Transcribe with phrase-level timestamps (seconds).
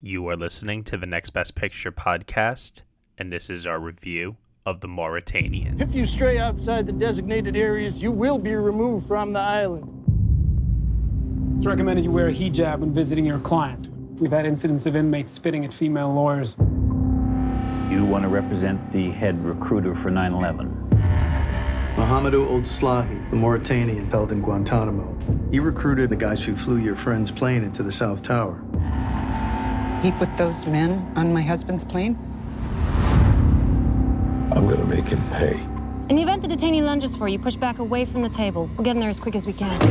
[0.00, 2.82] You are listening to the Next Best Picture podcast,
[3.18, 5.80] and this is our review of The Mauritanian.
[5.80, 9.92] If you stray outside the designated areas, you will be removed from the island.
[11.56, 13.88] It's recommended you wear a hijab when visiting your client.
[14.20, 16.54] We've had incidents of inmates spitting at female lawyers.
[17.90, 20.68] You want to represent the head recruiter for 9 11.
[21.96, 25.18] Mohamedou Ould Slahi, the Mauritanian held in Guantanamo.
[25.50, 28.62] He recruited the guys who flew your friend's plane into the South Tower.
[30.02, 32.16] He put those men on my husband's plane?
[34.54, 35.60] I'm gonna make him pay.
[36.08, 38.70] In the event the detainee lunges for you, push back away from the table.
[38.76, 39.82] We'll get in there as quick as we can.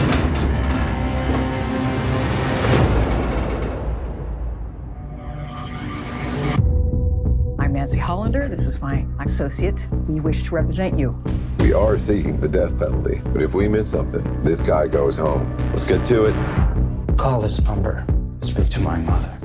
[7.59, 8.47] I'm Nancy Hollander.
[8.47, 9.89] This is my associate.
[10.08, 11.21] We wish to represent you.
[11.59, 15.53] We are seeking the death penalty, but if we miss something, this guy goes home.
[15.71, 17.17] Let's get to it.
[17.17, 18.05] Call this number.
[18.41, 19.36] Speak to my mother.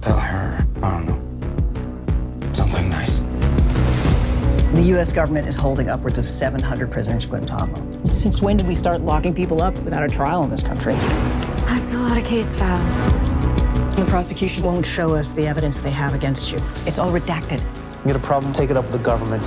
[0.00, 3.18] Tell her, I don't know, something nice.
[4.72, 5.12] The U.S.
[5.12, 8.12] government is holding upwards of 700 prisoners in Guantanamo.
[8.12, 10.94] Since when did we start locking people up without a trial in this country?
[11.66, 13.96] That's a lot of case files.
[13.96, 16.62] The prosecution won't show us the evidence they have against you.
[16.86, 17.60] It's all redacted.
[18.04, 19.42] You got a problem, take it up with the government.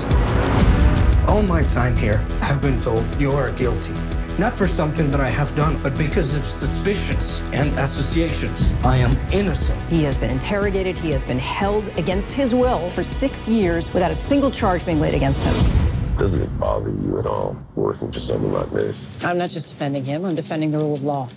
[1.30, 3.94] All my time here, I've been told you are guilty.
[4.40, 8.72] Not for something that I have done, but because of suspicions and associations.
[8.84, 9.80] I am innocent.
[9.90, 10.98] He has been interrogated.
[10.98, 15.00] He has been held against his will for six years without a single charge being
[15.00, 16.18] laid against him.
[16.18, 19.08] Doesn't it bother you at all working for someone like this?
[19.23, 21.28] I'm not just defending him, I'm defending the rule of law.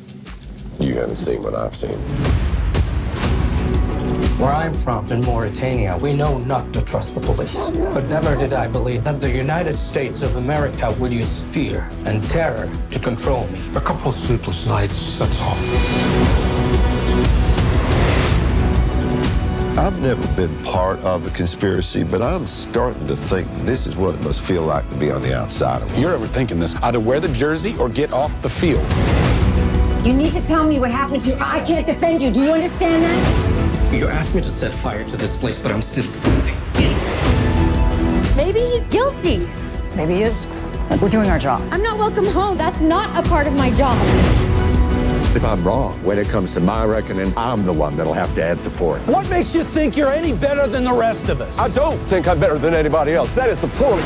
[0.79, 1.98] You haven't seen what I've seen.
[4.45, 7.70] Where I'm from, in Mauritania, we know not to trust the police.
[7.70, 12.23] But never did I believe that the United States of America would use fear and
[12.25, 13.62] terror to control me.
[13.75, 15.56] A couple of sleepless nights, that's all.
[19.78, 24.14] I've never been part of a conspiracy, but I'm starting to think this is what
[24.14, 25.98] it must feel like to be on the outside of it.
[25.98, 26.75] You're overthinking this.
[26.83, 28.85] Either wear the jersey or get off the field.
[30.07, 31.36] You need to tell me what happened to you.
[31.41, 32.30] I can't defend you.
[32.30, 33.54] Do you understand that?
[33.94, 36.56] You asked me to set fire to this place, but I'm still sitting.
[38.36, 39.48] Maybe he's guilty.
[39.94, 40.48] Maybe he is.
[41.00, 41.62] We're doing our job.
[41.70, 42.56] I'm not welcome home.
[42.56, 43.96] That's not a part of my job.
[45.36, 48.44] If I'm wrong, when it comes to my reckoning, I'm the one that'll have to
[48.44, 49.06] answer for it.
[49.06, 51.56] What makes you think you're any better than the rest of us?
[51.56, 53.32] I don't think I'm better than anybody else.
[53.32, 54.05] That is the point.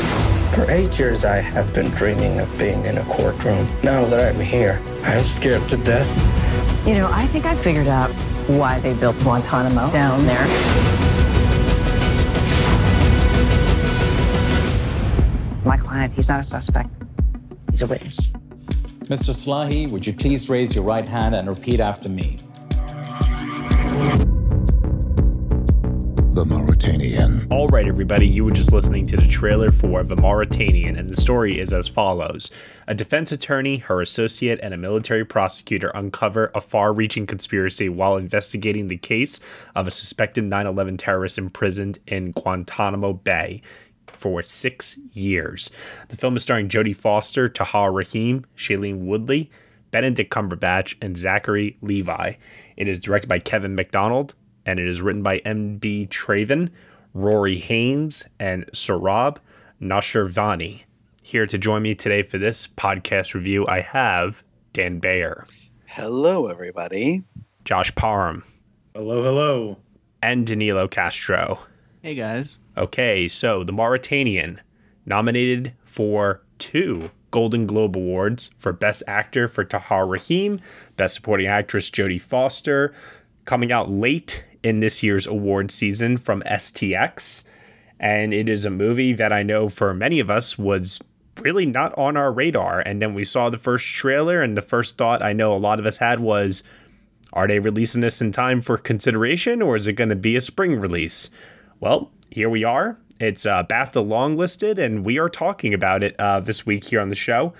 [0.53, 3.67] For eight years, I have been dreaming of being in a courtroom.
[3.81, 6.07] Now that I'm here, I'm scared to death.
[6.87, 8.11] You know, I think I figured out
[8.57, 10.47] why they built Guantanamo down there.
[15.65, 16.89] My client, he's not a suspect.
[17.69, 18.27] He's a witness.
[19.05, 19.33] Mr.
[19.33, 22.39] Slahi, would you please raise your right hand and repeat after me?
[26.39, 27.51] The Mauritanian.
[27.51, 31.19] All right, everybody, you were just listening to the trailer for The Mauritanian, and the
[31.19, 32.49] story is as follows
[32.87, 38.15] A defense attorney, her associate, and a military prosecutor uncover a far reaching conspiracy while
[38.15, 39.41] investigating the case
[39.75, 43.61] of a suspected 9 11 terrorist imprisoned in Guantanamo Bay
[44.07, 45.71] for six years.
[46.07, 49.51] The film is starring Jodie Foster, Tahar Rahim, Shailene Woodley,
[49.91, 52.35] Benedict Cumberbatch, and Zachary Levi.
[52.77, 54.35] It is directed by Kevin Macdonald,
[54.65, 56.07] and it is written by M.B.
[56.09, 56.69] Traven,
[57.13, 59.37] Rory Haines, and Sohrab
[59.81, 60.81] Noshirvani.
[61.21, 64.43] Here to join me today for this podcast review, I have
[64.73, 65.45] Dan Bayer.
[65.85, 67.23] Hello, everybody.
[67.65, 68.43] Josh Parham.
[68.95, 69.77] Hello, hello.
[70.21, 71.59] And Danilo Castro.
[72.01, 72.57] Hey, guys.
[72.77, 74.59] Okay, so The Mauritanian,
[75.05, 80.59] nominated for two Golden Globe Awards for Best Actor for Tahar Rahim,
[80.97, 82.93] Best Supporting Actress Jodie Foster,
[83.45, 87.43] coming out late in this year's award season from STX.
[87.99, 91.01] And it is a movie that I know for many of us was
[91.41, 92.79] really not on our radar.
[92.79, 95.79] And then we saw the first trailer, and the first thought I know a lot
[95.79, 96.63] of us had was,
[97.33, 100.41] are they releasing this in time for consideration, or is it going to be a
[100.41, 101.29] spring release?
[101.79, 102.97] Well, here we are.
[103.19, 107.09] It's uh, BAFTA longlisted, and we are talking about it uh, this week here on
[107.09, 107.53] the show.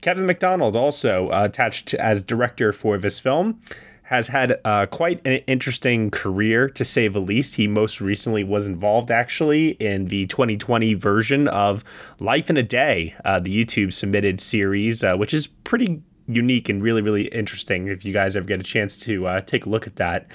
[0.00, 3.60] Kevin Macdonald, also uh, attached as director for this film,
[4.06, 7.56] has had uh, quite an interesting career, to say the least.
[7.56, 11.82] He most recently was involved, actually, in the 2020 version of
[12.20, 16.84] Life in a Day, uh, the YouTube submitted series, uh, which is pretty unique and
[16.84, 19.88] really, really interesting if you guys ever get a chance to uh, take a look
[19.88, 20.28] at that.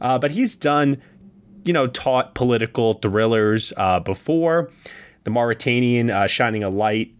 [0.00, 0.96] Uh, but he's done,
[1.64, 4.70] you know, taut political thrillers uh, before.
[5.24, 7.12] The Mauritanian shining a light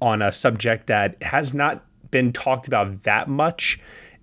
[0.00, 3.78] on a subject that has not been talked about that much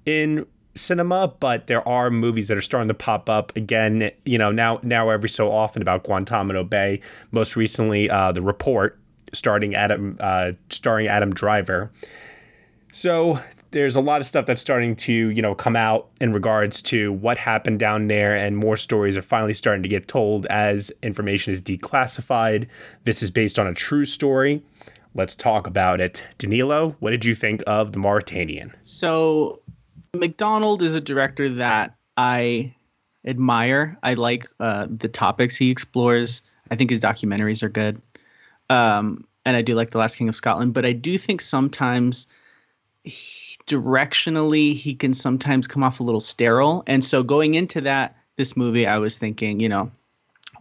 [0.06, 0.45] in
[0.79, 4.11] cinema, but there are movies that are starting to pop up again.
[4.25, 7.01] You know, now now every so often about Guantanamo Bay.
[7.31, 8.99] Most recently, uh, the report
[9.33, 11.91] starting Adam uh, starring Adam Driver.
[12.91, 13.39] So
[13.71, 17.13] there's a lot of stuff that's starting to you know come out in regards to
[17.13, 21.53] what happened down there, and more stories are finally starting to get told as information
[21.53, 22.67] is declassified.
[23.03, 24.63] This is based on a true story.
[25.15, 26.23] Let's talk about it.
[26.37, 28.75] Danilo, what did you think of The Mauritanian?
[28.83, 29.59] So,
[30.13, 32.73] Macdonald is a director that I
[33.25, 33.97] admire.
[34.03, 36.41] I like uh, the topics he explores.
[36.71, 38.01] I think his documentaries are good.
[38.69, 42.27] Um, and I do like The Last King of Scotland, but I do think sometimes
[43.03, 46.83] he, directionally he can sometimes come off a little sterile.
[46.88, 49.91] And so going into that, this movie, I was thinking, you know,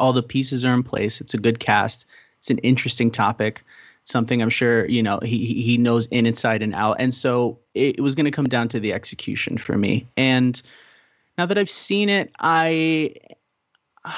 [0.01, 1.21] all the pieces are in place.
[1.21, 2.07] It's a good cast.
[2.39, 3.65] It's an interesting topic
[4.09, 6.97] something I'm sure you know he he knows in inside and out.
[6.99, 10.07] And so it, it was going to come down to the execution for me.
[10.17, 10.61] And
[11.37, 13.15] now that I've seen it, I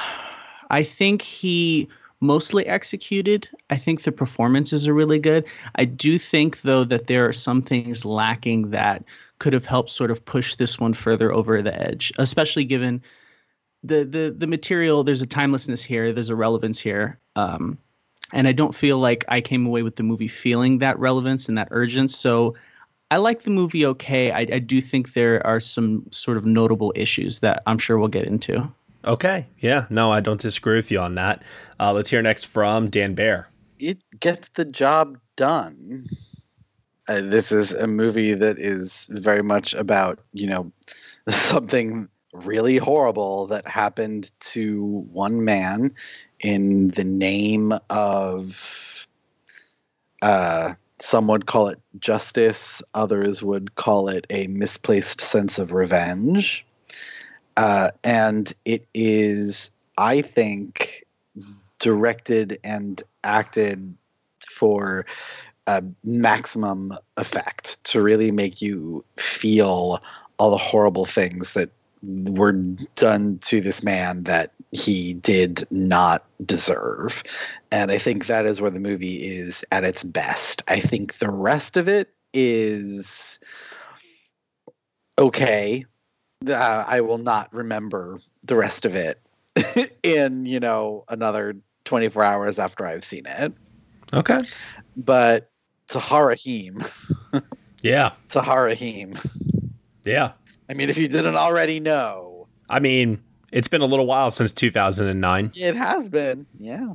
[0.70, 1.88] I think he
[2.20, 3.48] mostly executed.
[3.70, 5.44] I think the performances are really good.
[5.76, 9.04] I do think though that there are some things lacking that
[9.38, 13.02] could have helped sort of push this one further over the edge, especially given
[13.82, 15.02] the the the material.
[15.02, 16.12] There's a timelessness here.
[16.12, 17.18] There's a relevance here.
[17.36, 17.78] Um,
[18.32, 21.58] and I don't feel like I came away with the movie feeling that relevance and
[21.58, 22.16] that urgence.
[22.16, 22.54] So
[23.10, 24.30] I like the movie okay.
[24.30, 28.08] I, I do think there are some sort of notable issues that I'm sure we'll
[28.08, 28.70] get into.
[29.04, 29.46] Okay.
[29.58, 29.86] Yeah.
[29.90, 31.42] No, I don't disagree with you on that.
[31.78, 33.48] Uh, let's hear next from Dan Bayer.
[33.78, 36.06] It gets the job done.
[37.08, 40.70] Uh, this is a movie that is very much about, you know,
[41.28, 45.94] something really horrible that happened to one man
[46.40, 49.06] in the name of
[50.22, 56.64] uh, some would call it justice others would call it a misplaced sense of revenge.
[57.56, 61.04] Uh, and it is i think
[61.78, 63.94] directed and acted
[64.46, 65.04] for
[65.66, 70.02] a maximum effect to really make you feel
[70.38, 71.70] all the horrible things that
[72.02, 72.52] were
[72.96, 77.22] done to this man that he did not deserve.
[77.70, 80.62] And I think that is where the movie is at its best.
[80.68, 83.38] I think the rest of it is
[85.18, 85.84] okay.
[86.46, 89.20] Uh, I will not remember the rest of it
[90.02, 93.52] in, you know, another 24 hours after I've seen it.
[94.12, 94.40] Okay.
[94.96, 95.50] But
[95.88, 96.82] Tahar Rahim.
[97.82, 98.12] yeah.
[98.28, 99.18] Tahar Rahim.
[100.04, 100.32] Yeah.
[100.70, 102.46] I mean, if you didn't already know.
[102.68, 103.20] I mean,
[103.50, 105.50] it's been a little while since 2009.
[105.56, 106.92] It has been, yeah.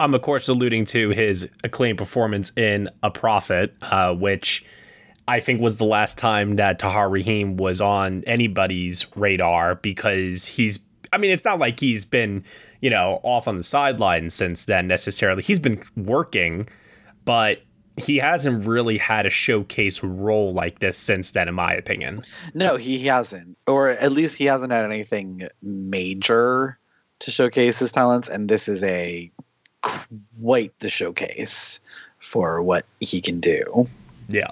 [0.00, 4.64] I'm, of course, alluding to his acclaimed performance in A Prophet, uh, which
[5.28, 10.80] I think was the last time that Tahar Rahim was on anybody's radar because he's,
[11.12, 12.44] I mean, it's not like he's been,
[12.80, 15.44] you know, off on the sidelines since then necessarily.
[15.44, 16.68] He's been working,
[17.24, 17.62] but
[17.96, 22.22] he hasn't really had a showcase role like this since then, in my opinion.
[22.54, 26.78] No, he hasn't, or at least he hasn't had anything major
[27.20, 28.28] to showcase his talents.
[28.28, 29.30] And this is a
[29.82, 31.80] quite the showcase
[32.18, 33.88] for what he can do.
[34.28, 34.50] Yeah.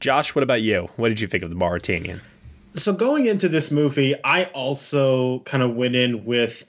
[0.00, 0.88] Josh, what about you?
[0.96, 2.20] What did you think of the Mauritanian?
[2.74, 6.64] So going into this movie, I also kind of went in with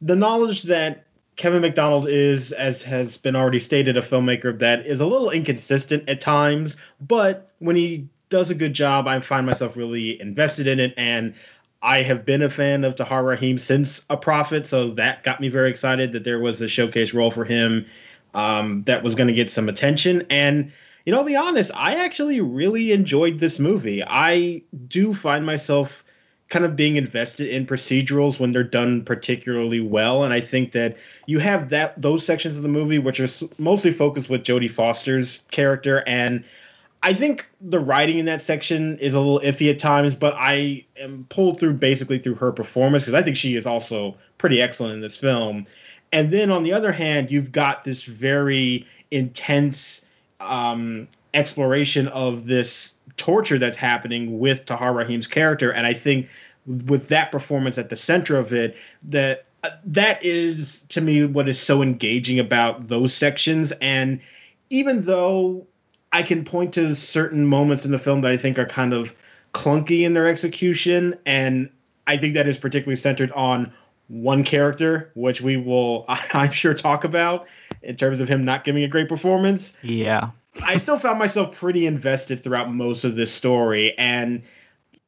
[0.00, 1.04] the knowledge that
[1.38, 6.08] Kevin Macdonald is, as has been already stated, a filmmaker that is a little inconsistent
[6.08, 10.80] at times, but when he does a good job, I find myself really invested in
[10.80, 10.92] it.
[10.96, 11.34] And
[11.80, 15.48] I have been a fan of Tahar Rahim since A Prophet, so that got me
[15.48, 17.86] very excited that there was a showcase role for him
[18.34, 20.26] um, that was going to get some attention.
[20.30, 20.72] And
[21.06, 24.02] you know, I'll be honest, I actually really enjoyed this movie.
[24.04, 26.04] I do find myself
[26.48, 30.24] kind of being invested in procedurals when they're done particularly well.
[30.24, 33.28] And i think that you have that those sections of the movie which are
[33.58, 36.02] mostly focused with jodie foster's character.
[36.06, 36.44] And
[37.02, 40.84] i think the writing in that section is a little iffy at times but i
[40.98, 44.94] am pulled through basically through her performance because i think she is also pretty excellent
[44.94, 45.64] in this film.
[46.12, 50.04] And then on the other hand you've got this very intense
[50.40, 56.28] um, exploration of this torture that's happening with Tahar Rahim's character, and I think
[56.86, 61.48] with that performance at the center of it, that uh, that is to me what
[61.48, 63.72] is so engaging about those sections.
[63.80, 64.20] And
[64.70, 65.66] even though
[66.12, 69.14] I can point to certain moments in the film that I think are kind of
[69.54, 71.70] clunky in their execution, and
[72.06, 73.72] I think that is particularly centered on
[74.08, 77.46] one character, which we will, I'm sure, talk about
[77.82, 79.72] in terms of him not giving a great performance.
[79.82, 80.30] Yeah.
[80.62, 83.96] I still found myself pretty invested throughout most of this story.
[83.98, 84.42] And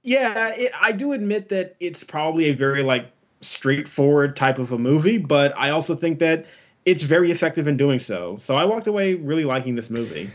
[0.03, 4.79] Yeah, it, I do admit that it's probably a very like straightforward type of a
[4.79, 6.47] movie, but I also think that
[6.87, 8.37] it's very effective in doing so.
[8.39, 10.31] So I walked away really liking this movie.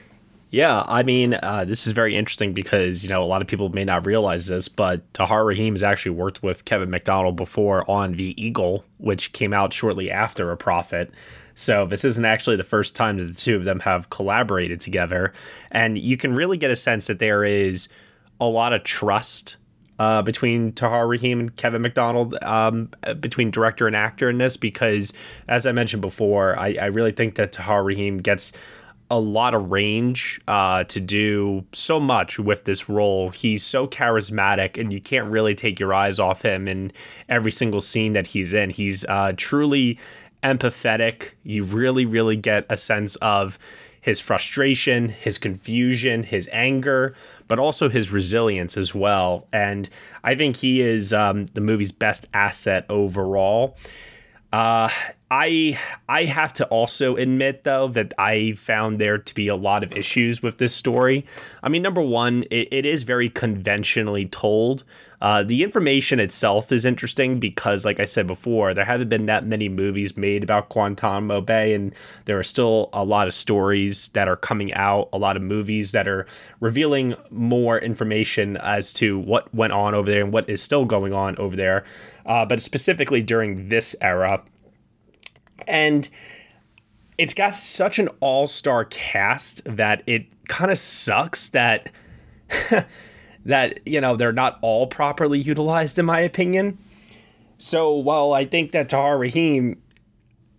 [0.52, 3.70] Yeah, I mean, uh, this is very interesting because you know a lot of people
[3.70, 8.14] may not realize this, but Tahar Rahim has actually worked with Kevin Macdonald before on
[8.14, 11.12] The Eagle, which came out shortly after A Prophet.
[11.56, 15.34] So this isn't actually the first time that the two of them have collaborated together,
[15.72, 17.90] and you can really get a sense that there is
[18.40, 19.56] a lot of trust
[19.98, 22.90] uh, between Tahar Rahim and Kevin Macdonald, um,
[23.22, 25.14] between director and actor in this, because
[25.48, 28.52] as I mentioned before, I, I really think that Tahar Rahim gets
[29.10, 33.30] a lot of range uh, to do so much with this role.
[33.30, 36.92] He's so charismatic, and you can't really take your eyes off him in
[37.30, 38.72] every single scene that he's in.
[38.72, 40.00] He's uh, truly
[40.46, 41.32] empathetic.
[41.44, 43.58] You really, really get a sense of
[44.00, 47.16] his frustration, his confusion, his anger,
[47.48, 49.48] but also his resilience as well.
[49.52, 49.90] And
[50.24, 53.76] I think he is um, the movie's best asset overall.
[54.54, 54.90] Uh,
[55.32, 59.84] I I have to also admit though that I found there to be a lot
[59.84, 61.26] of issues with this story.
[61.64, 64.84] I mean, number one, it, it is very conventionally told.
[65.22, 69.46] Uh, the information itself is interesting because, like I said before, there haven't been that
[69.46, 74.28] many movies made about Guantanamo Bay, and there are still a lot of stories that
[74.28, 76.28] are coming out, a lot of movies that are
[76.60, 81.14] revealing more information as to what went on over there and what is still going
[81.14, 81.84] on over there.
[82.26, 84.44] Uh, but specifically during this era,
[85.68, 86.10] and
[87.18, 91.90] it's got such an all-star cast that it kind of sucks that
[93.46, 96.78] that you know they're not all properly utilized in my opinion.
[97.58, 99.82] So while I think that Tahar Rahim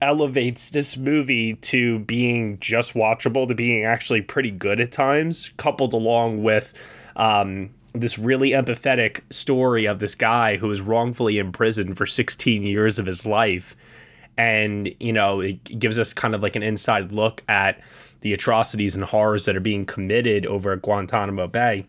[0.01, 5.93] elevates this movie to being just watchable to being actually pretty good at times, coupled
[5.93, 6.73] along with
[7.17, 12.99] um, this really empathetic story of this guy who was wrongfully imprisoned for 16 years
[12.99, 13.77] of his life
[14.37, 17.81] and you know it gives us kind of like an inside look at
[18.21, 21.87] the atrocities and horrors that are being committed over at Guantanamo Bay.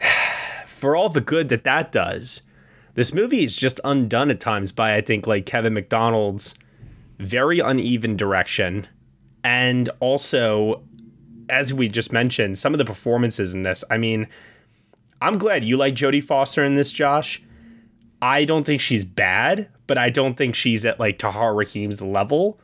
[0.66, 2.42] For all the good that that does,
[2.94, 6.54] this movie is just undone at times by I think like Kevin Macdonald's
[7.18, 8.88] very uneven direction
[9.44, 10.82] and also
[11.50, 13.84] as we just mentioned some of the performances in this.
[13.90, 14.28] I mean,
[15.20, 17.42] I'm glad you like Jodie Foster in this, Josh.
[18.22, 22.60] I don't think she's bad, but I don't think she's at like Tahar Rahim's level.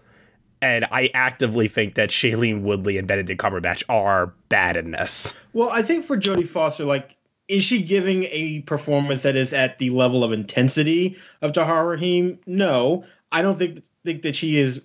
[0.62, 5.34] And I actively think that Shailene Woodley and Benedict Cumberbatch are bad in this.
[5.52, 7.16] Well, I think for Jodie Foster, like,
[7.48, 12.38] is she giving a performance that is at the level of intensity of Tahar Rahim?
[12.46, 14.80] No, I don't think think that she is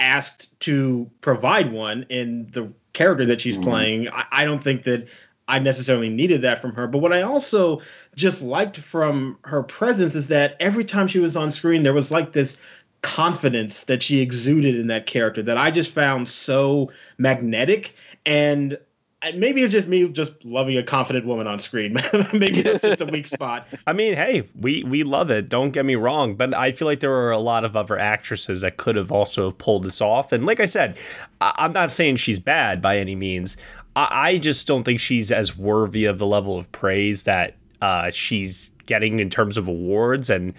[0.00, 3.70] asked to provide one in the character that she's mm-hmm.
[3.70, 4.08] playing.
[4.08, 5.08] I, I don't think that
[5.48, 6.86] I necessarily needed that from her.
[6.86, 7.82] But what I also
[8.14, 12.10] just liked from her presence is that every time she was on screen, there was
[12.10, 12.56] like this
[13.02, 17.94] confidence that she exuded in that character that I just found so magnetic.
[18.24, 18.78] And
[19.22, 21.94] uh, maybe it's just me just loving a confident woman on screen.
[22.32, 23.66] maybe that's just a weak spot.
[23.86, 25.48] I mean, hey, we we love it.
[25.48, 28.60] Don't get me wrong, but I feel like there were a lot of other actresses
[28.62, 30.32] that could have also pulled this off.
[30.32, 30.96] And like I said,
[31.40, 33.56] I- I'm not saying she's bad by any means.
[33.96, 38.10] I, I just don't think she's as worthy of the level of praise that uh,
[38.10, 40.54] she's getting in terms of awards and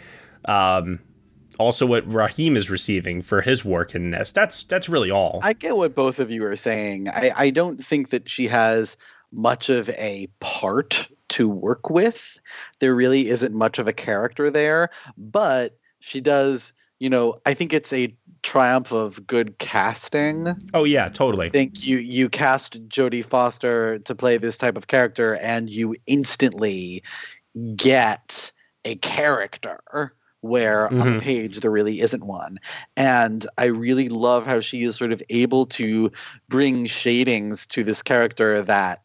[0.46, 1.00] um,
[1.60, 4.32] also what Rahim is receiving for his work in this.
[4.32, 5.40] That's that's really all.
[5.44, 7.10] I get what both of you are saying.
[7.10, 8.98] I, I don't think that she has
[9.32, 12.38] much of a part to work with.
[12.80, 17.74] There really isn't much of a character there, but she does, you know, I think
[17.74, 20.55] it's a triumph of good casting.
[20.73, 21.47] Oh yeah, totally.
[21.47, 25.95] I think you you cast Jodie Foster to play this type of character and you
[26.05, 27.03] instantly
[27.75, 28.51] get
[28.85, 31.01] a character where mm-hmm.
[31.01, 32.59] on the page there really isn't one.
[32.97, 36.12] And I really love how she is sort of able to
[36.50, 39.01] bring shadings to this character that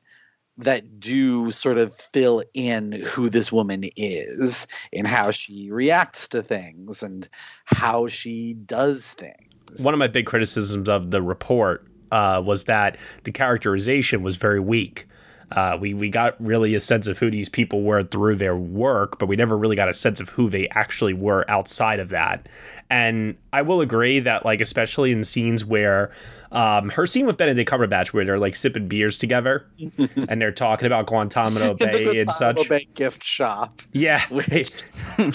[0.59, 6.43] that do sort of fill in who this woman is and how she reacts to
[6.43, 7.29] things and
[7.65, 9.81] how she does things.
[9.83, 14.61] One of my big criticisms of the report uh, was that the characterization was very
[14.61, 15.07] weak.
[15.53, 19.19] Uh, we we got really a sense of who these people were through their work,
[19.19, 22.47] but we never really got a sense of who they actually were outside of that.
[22.91, 26.11] And I will agree that, like, especially in scenes where
[26.51, 29.67] um, her scene with Benedict Cumberbatch, where they're like sipping beers together
[30.29, 32.69] and they're talking about Guantanamo Bay Guantanamo and such.
[32.69, 33.83] Bay gift shop.
[33.93, 34.83] Yeah, which,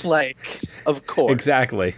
[0.03, 0.37] like,
[0.85, 1.95] of course, exactly.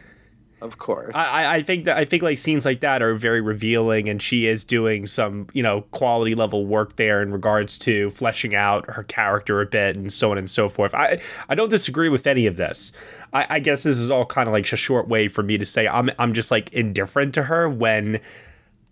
[0.62, 1.12] of course.
[1.16, 4.48] I, I think that I think like scenes like that are very revealing, and she
[4.48, 9.04] is doing some you know quality level work there in regards to fleshing out her
[9.04, 10.94] character a bit and so on and so forth.
[10.94, 12.92] I I don't disagree with any of this.
[13.32, 15.66] I, I guess this is all kind of like a short way for me to
[15.66, 18.20] say I'm I'm just like indifferent to her when.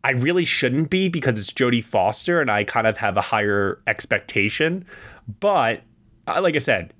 [0.03, 3.81] I really shouldn't be because it's Jodie Foster and I kind of have a higher
[3.87, 4.85] expectation.
[5.39, 5.81] But
[6.27, 6.93] uh, like I said,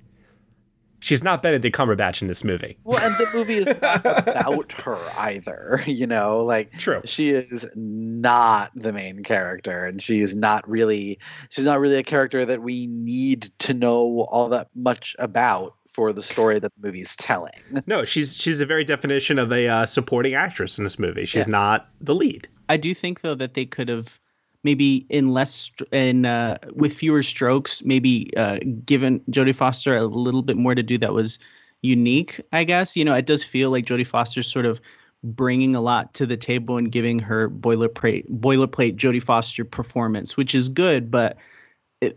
[1.00, 2.78] she's not Benedict Cumberbatch in this movie.
[2.84, 5.82] Well, and the movie is not about her either.
[5.86, 7.02] You know, like True.
[7.04, 11.18] she is not the main character, and she is not really
[11.50, 16.12] she's not really a character that we need to know all that much about for
[16.12, 17.52] the story that the movie is telling.
[17.86, 21.26] No, she's she's a very definition of a uh, supporting actress in this movie.
[21.26, 21.50] She's Yeah.
[21.52, 22.48] not the lead.
[22.68, 24.18] I do think though that they could have
[24.64, 30.42] maybe in less in uh, with fewer strokes, maybe uh, given Jodie Foster a little
[30.42, 31.38] bit more to do that was
[31.82, 32.40] unique.
[32.52, 34.80] I guess you know it does feel like Jodie Foster's sort of
[35.22, 40.54] bringing a lot to the table and giving her boilerplate boilerplate Jodie Foster performance, which
[40.54, 41.36] is good, but.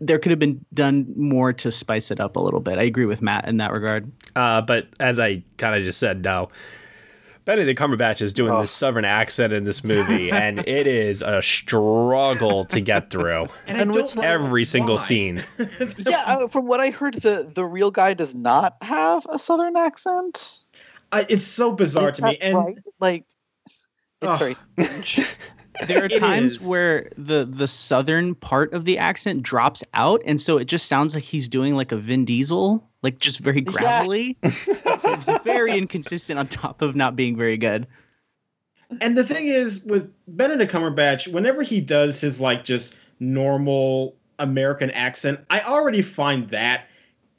[0.02, 2.78] There could have been done more to spice it up a little bit.
[2.78, 4.12] I agree with Matt in that regard.
[4.36, 6.50] Uh, but as I kind of just said, no.
[7.48, 12.66] Benedict Cumberbatch is doing this southern accent in this movie, and it is a struggle
[12.66, 13.46] to get through.
[13.66, 15.02] And I don't know Every single why.
[15.02, 15.44] scene.
[15.96, 19.78] yeah, uh, from what I heard, the the real guy does not have a southern
[19.78, 20.58] accent.
[21.10, 22.30] I, it's so bizarre Is to me.
[22.38, 22.78] that And right?
[23.00, 23.24] like,
[24.20, 24.38] it's Ugh.
[24.38, 25.26] very strange.
[25.86, 26.60] There are times is.
[26.60, 31.14] where the the southern part of the accent drops out and so it just sounds
[31.14, 36.38] like he's doing like a Vin Diesel like just very gravelly it's, it's very inconsistent
[36.38, 37.86] on top of not being very good
[39.00, 44.90] And the thing is, with Benedict Cumberbatch, whenever he does his like just normal American
[44.92, 46.86] accent, I already find that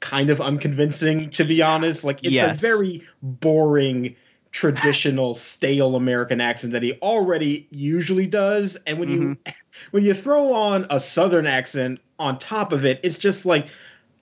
[0.00, 2.04] kind of unconvincing, to be honest.
[2.04, 2.56] Like it's Yes.
[2.56, 4.14] a very boring,
[4.52, 8.76] traditional, stale American accent that he already usually does.
[8.86, 9.50] And when you mm-hmm.
[9.90, 13.68] when you throw on a Southern accent on top of it, it's just like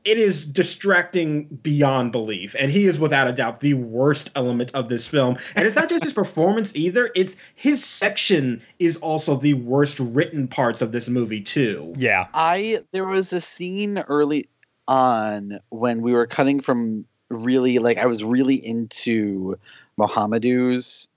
[0.04, 4.88] it is distracting beyond belief and he is without a doubt the worst element of
[4.88, 9.54] this film and it's not just his performance either it's his section is also the
[9.54, 12.26] worst written parts of this movie too Yeah.
[12.32, 14.48] I there was a scene early
[14.86, 19.58] on when we were cutting from really like I was really into
[19.98, 21.08] Mohamedou's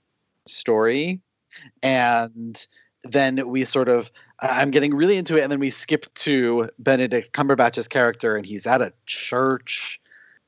[0.46, 1.20] story
[1.82, 2.66] and
[3.04, 7.32] then we sort of I'm getting really into it and then we skip to Benedict
[7.32, 10.00] Cumberbatch's character and he's at a church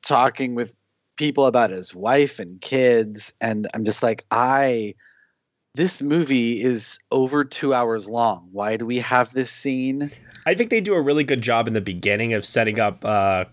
[0.03, 0.73] talking with
[1.17, 4.95] people about his wife and kids and I'm just like I
[5.75, 8.47] this movie is over 2 hours long.
[8.53, 10.09] Why do we have this scene?
[10.45, 13.43] I think they do a really good job in the beginning of setting up uh,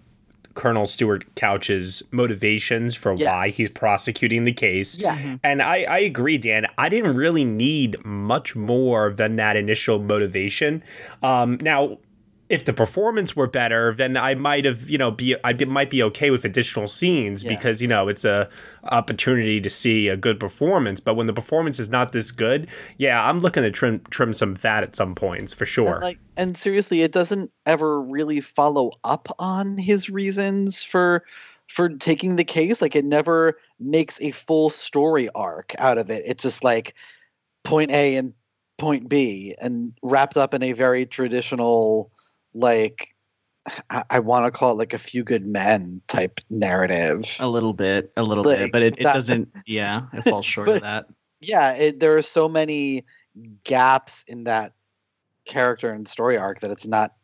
[0.54, 4.98] Colonel Stuart Couch's motivations for why he's prosecuting the case.
[4.98, 5.36] Yeah.
[5.42, 6.66] And I, I agree, Dan.
[6.78, 10.82] I didn't really need much more than that initial motivation.
[11.22, 11.98] Um, now,
[12.52, 15.88] if the performance were better, then I might have, you know, be I be, might
[15.88, 17.48] be okay with additional scenes Yeah.
[17.48, 18.50] because you know it's a
[18.84, 21.00] opportunity to see a good performance.
[21.00, 24.54] But when the performance is not this good, yeah, I'm looking to trim trim some
[24.54, 25.94] fat at some points for sure.
[25.94, 31.24] And like and seriously, it doesn't ever really follow up on his reasons for
[31.68, 32.82] for taking the case.
[32.82, 36.22] Like it never makes a full story arc out of it.
[36.26, 36.92] It's just like
[37.64, 38.34] point A and
[38.76, 42.12] point B and wrapped up in a very traditional
[42.54, 43.14] like
[43.90, 47.24] I, I want to call it like a few good men type narrative.
[47.40, 50.44] a little bit a little Like, bit but it, it that- doesn't yeah it falls
[50.46, 51.06] short But- of that
[51.44, 53.04] yeah, it, there are so many
[53.64, 54.74] gaps in that
[55.44, 57.14] character and story arc that it's not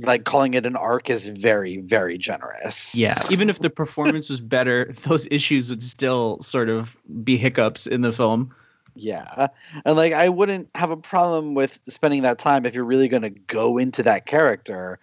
[0.00, 2.94] like calling it an arc is very very generous.
[2.94, 7.86] yeah even if the performance was better those issues would still sort of be hiccups
[7.86, 8.54] in the film
[8.94, 9.48] Yeah.
[9.84, 13.22] And like I wouldn't have a problem with spending that time if you're really going
[13.22, 14.98] to go into that character,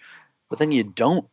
[0.49, 1.27] but then you don't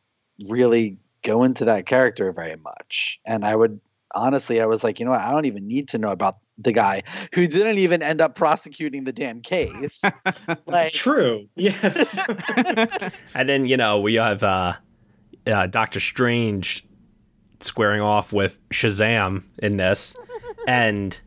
[0.49, 3.21] really go into that character very much.
[3.27, 3.81] And I would
[4.15, 5.21] honestly I was like, you know what?
[5.21, 9.05] I don't even need to know about the guy who didn't even end up prosecuting
[9.05, 10.03] the damn case.
[10.67, 12.27] like true yes
[13.35, 14.75] And then, you know, we have uh,
[15.47, 16.85] uh, Doctor Strange
[17.61, 20.17] squaring off with Shazam in this.
[20.67, 21.19] And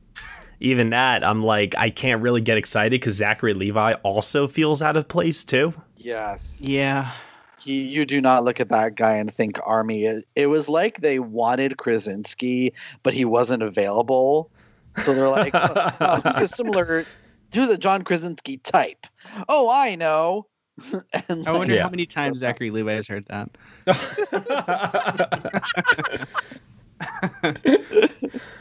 [0.61, 4.97] even that, I'm like, I can't really get excited because Zachary Levi also feels out
[4.97, 5.73] of place too.
[5.97, 6.59] Yes.
[6.61, 7.11] yeah
[7.59, 10.05] He, you do not look at that guy and think army.
[10.05, 14.49] It, it was like they wanted Krasinski, but he wasn't available.
[14.97, 17.05] So they're like, oh, oh, who's a similar,
[17.53, 19.07] who's a John Krasinski type?
[19.49, 20.47] Oh, I know.
[21.29, 21.83] and i wonder Yeah.
[21.83, 23.49] how many times zachary levi has heard that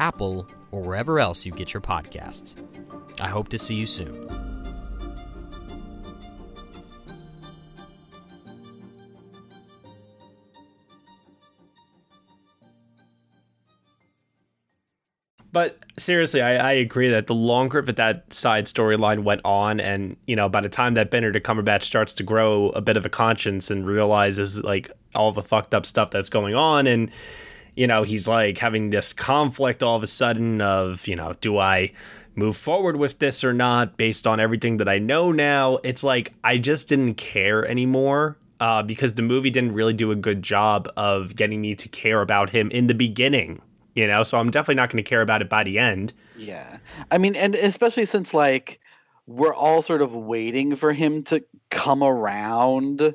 [0.00, 2.56] Apple, or wherever else you get your podcasts.
[3.20, 4.28] I hope to see you soon.
[15.52, 20.16] But seriously, I, I agree that the longer that that side storyline went on, and
[20.26, 23.08] you know, by the time that Benedict Cumberbatch starts to grow a bit of a
[23.08, 27.10] conscience and realizes like all the fucked up stuff that's going on, and
[27.74, 31.58] you know, he's like having this conflict all of a sudden of you know, do
[31.58, 31.92] I
[32.34, 35.78] move forward with this or not based on everything that I know now?
[35.82, 38.36] It's like I just didn't care anymore.
[38.60, 42.20] Uh, because the movie didn't really do a good job of getting me to care
[42.20, 43.62] about him in the beginning
[43.94, 46.78] you know so i'm definitely not going to care about it by the end yeah
[47.10, 48.80] i mean and especially since like
[49.26, 53.14] we're all sort of waiting for him to come around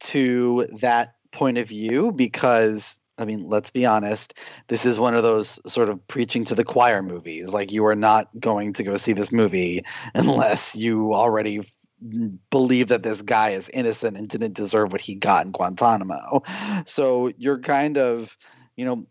[0.00, 4.34] to that point of view because I mean, let's be honest.
[4.68, 7.52] This is one of those sort of preaching to the choir movies.
[7.52, 11.60] Like, you are not going to go see this movie unless you already
[12.04, 16.42] mm, believe that this guy is innocent and didn't deserve what he got in Guantanamo.
[16.86, 18.36] So you're kind of,
[18.76, 19.06] you know,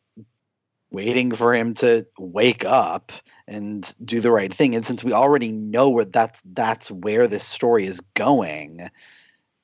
[0.89, 3.11] waiting for him to wake up
[3.47, 7.43] and do the right thing and since we already know where that's that's where this
[7.43, 8.89] story is going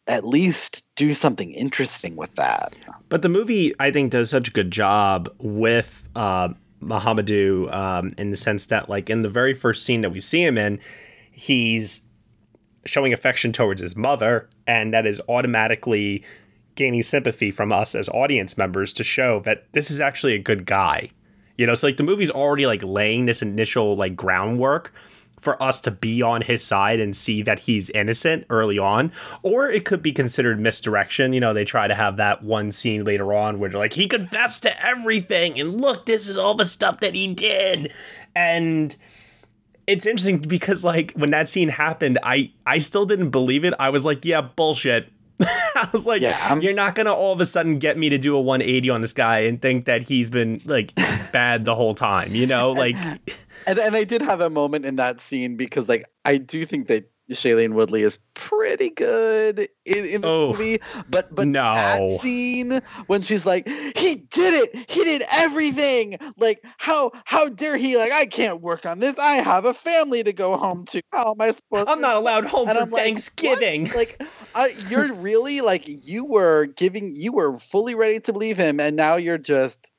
[0.07, 2.75] at least do something interesting with that
[3.09, 6.49] but the movie i think does such a good job with uh,
[6.81, 10.43] Mohamedou um, in the sense that like in the very first scene that we see
[10.43, 10.79] him in
[11.31, 12.01] he's
[12.85, 16.23] showing affection towards his mother and that is automatically
[16.75, 20.65] gaining sympathy from us as audience members to show that this is actually a good
[20.65, 21.09] guy.
[21.57, 24.93] You know, so like the movie's already like laying this initial like groundwork
[25.43, 29.11] for us to be on his side and see that he's innocent early on,
[29.43, 31.33] or it could be considered misdirection.
[31.33, 34.63] You know, they try to have that one scene later on where like, he confessed
[34.63, 37.91] to everything, and look, this is all the stuff that he did.
[38.35, 38.95] And
[39.85, 43.73] it's interesting because like when that scene happened, I I still didn't believe it.
[43.79, 45.11] I was like, yeah, bullshit.
[45.41, 48.35] I was like, yeah, you're not gonna all of a sudden get me to do
[48.35, 50.93] a 180 on this guy and think that he's been like
[51.31, 52.71] bad the whole time, you know?
[52.71, 52.95] Like,
[53.67, 56.87] and and I did have a moment in that scene because like I do think
[56.87, 61.73] that Shailene Woodley is pretty good in, in the oh, movie, but but no.
[61.73, 64.91] that scene when she's like, "He did it!
[64.91, 66.17] He did everything!
[66.37, 67.97] Like how how dare he?
[67.97, 69.17] Like I can't work on this.
[69.17, 71.01] I have a family to go home to.
[71.11, 71.89] How am I supposed?
[71.89, 73.89] I'm not allowed home and for I'm Thanksgiving.
[73.95, 74.21] Like,
[74.53, 78.97] like you're really like you were giving you were fully ready to believe him, and
[78.97, 79.91] now you're just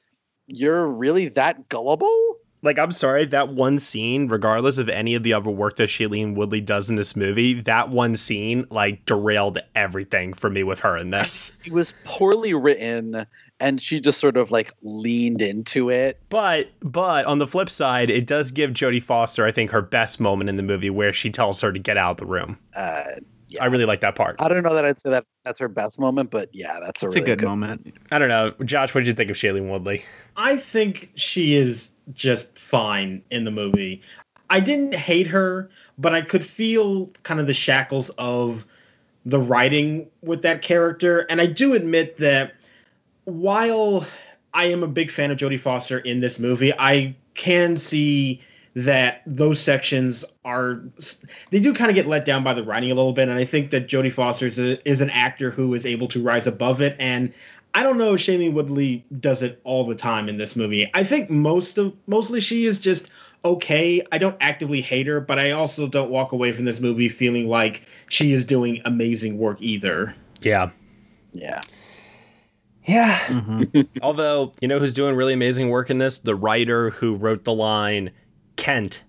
[0.46, 2.33] you're really that gullible."
[2.64, 6.34] Like I'm sorry, that one scene, regardless of any of the other work that Shailene
[6.34, 10.96] Woodley does in this movie, that one scene like derailed everything for me with her
[10.96, 11.56] in this.
[11.64, 13.26] It was poorly written
[13.60, 16.20] and she just sort of like leaned into it.
[16.28, 20.20] But but on the flip side, it does give Jodie Foster, I think, her best
[20.20, 22.58] moment in the movie where she tells her to get out of the room.
[22.74, 23.04] Uh,
[23.48, 23.62] yeah.
[23.62, 24.36] I really like that part.
[24.40, 27.06] I don't know that I'd say that that's her best moment, but yeah, that's a
[27.06, 27.94] it's really a good, good moment.
[28.10, 28.94] I don't know, Josh.
[28.94, 30.04] What did you think of Shailene Woodley?
[30.36, 34.02] I think she is just fine in the movie.
[34.50, 38.66] I didn't hate her, but I could feel kind of the shackles of
[39.24, 41.20] the writing with that character.
[41.30, 42.54] And I do admit that
[43.24, 44.06] while
[44.52, 46.72] I am a big fan of Jodie Foster in this movie.
[46.78, 48.40] I can see
[48.74, 50.82] that those sections are
[51.50, 53.44] they do kind of get let down by the writing a little bit and i
[53.44, 56.80] think that jodie foster is, a, is an actor who is able to rise above
[56.80, 57.32] it and
[57.74, 61.04] i don't know if shailene woodley does it all the time in this movie i
[61.04, 63.10] think most of mostly she is just
[63.44, 67.08] okay i don't actively hate her but i also don't walk away from this movie
[67.08, 70.70] feeling like she is doing amazing work either Yeah.
[71.32, 71.60] Yeah.
[72.84, 73.18] Yeah.
[73.26, 73.80] Mm-hmm.
[74.02, 76.18] Although, you know who's doing really amazing work in this?
[76.18, 78.12] The writer who wrote the line,
[78.56, 79.02] Kent,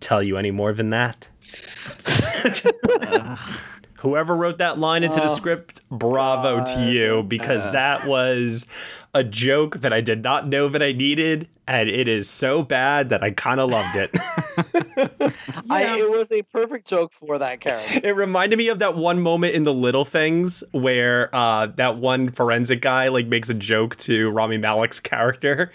[0.00, 1.28] tell you any more than that?
[4.04, 8.66] Whoever wrote that line into the Oh, script, bravo to you, because that was
[9.14, 13.08] a joke that I did not know that I needed, and it is so bad
[13.08, 14.10] that I kind of loved it.
[15.70, 18.00] I, it was a perfect joke for that character.
[18.04, 22.28] It reminded me of that one moment in the Little Things where uh, that one
[22.30, 25.72] forensic guy like makes a joke to Rami Malek's character.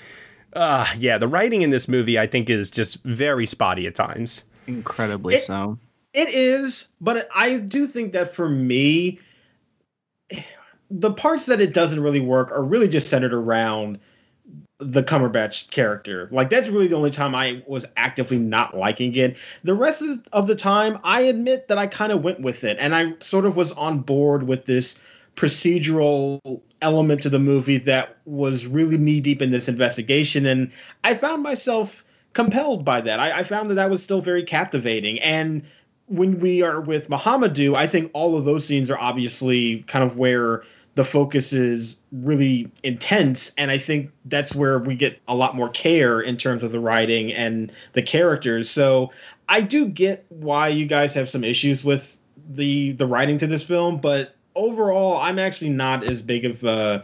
[0.53, 4.43] Uh, yeah, the writing in this movie I think is just very spotty at times.
[4.67, 5.79] Incredibly It- so.
[6.13, 9.19] It is, but I do think that for me,
[10.89, 13.99] the parts that it doesn't really work are really just centered around
[14.79, 16.29] the Cumberbatch character.
[16.31, 19.37] Like that's really the only time I was actively not liking it.
[19.63, 22.95] The rest of- the time, I admit that I kind of went with it, and
[22.95, 24.97] I sort of was on board with this
[25.35, 30.71] procedural element to the movie that was really knee deep in this investigation, and
[31.03, 33.19] I found myself compelled by that.
[33.19, 35.61] I, I found that that was still very captivating, and
[36.09, 40.17] when we are with Mohamedou, I think all of those scenes are obviously kind of
[40.17, 40.63] where
[40.95, 43.51] the focus is really intense.
[43.57, 46.79] And I think that's where we get a lot more care in terms of the
[46.79, 48.69] writing and the characters.
[48.69, 49.11] So
[49.47, 52.17] I do get why you guys have some issues with
[52.49, 57.03] the the writing to this film, but overall, I'm actually not as big of a.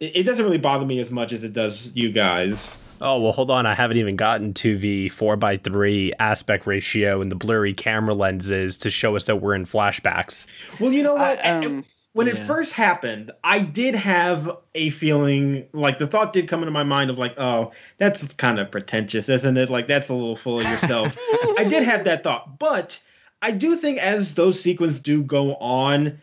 [0.00, 2.76] It it doesn't really bother me as much as it does you guys.
[3.00, 3.66] Oh well, hold on.
[3.66, 8.14] I haven't even gotten to the four x three aspect ratio and the blurry camera
[8.14, 10.46] lenses to show us that we're in flashbacks.
[10.80, 11.44] Well, you know what?
[11.44, 16.46] I, um, when it first happened, I did have a feeling like the thought did
[16.46, 19.68] come into my mind of like, oh, that's kind of pretentious, isn't it?
[19.68, 21.16] Like that's a little full of yourself.
[21.58, 23.02] I did have that thought, but
[23.42, 26.20] I do think as those sequences do go on,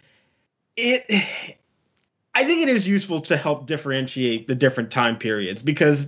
[0.78, 1.06] it
[2.34, 6.08] I think it is useful to help differentiate the different time periods because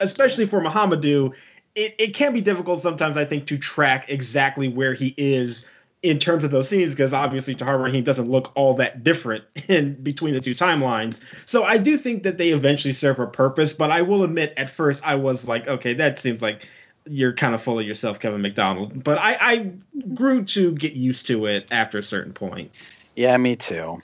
[0.00, 1.34] especially for Mohamedou,
[1.74, 5.66] it, it can be difficult sometimes, I think, to track exactly where he is
[6.02, 9.94] in terms of those scenes because obviously Tahar Rahim doesn't look all that different in
[10.02, 11.20] between the two timelines.
[11.46, 14.68] So I do think that they eventually serve a purpose, but I will admit at
[14.68, 16.68] first I was like, okay, that seems like
[17.06, 19.02] you're kind of full of yourself, Kevin Macdonald.
[19.02, 19.72] But I, I
[20.14, 22.78] grew to get used to it after a certain point.
[23.16, 24.00] Yeah, me too.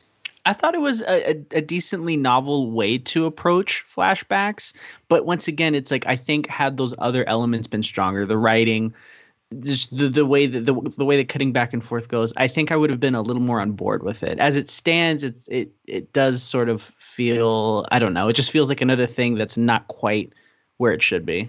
[0.46, 4.72] I thought it was a, a, a decently novel way to approach flashbacks,
[5.08, 8.94] but once again, it's like I think had those other elements been stronger, the writing,
[9.60, 12.48] just the, the way that the, the way that cutting back and forth goes, I
[12.48, 14.38] think I would have been a little more on board with it.
[14.38, 18.50] As it stands, it's it it does sort of feel I don't know, it just
[18.50, 20.32] feels like another thing that's not quite
[20.78, 21.48] where it should be.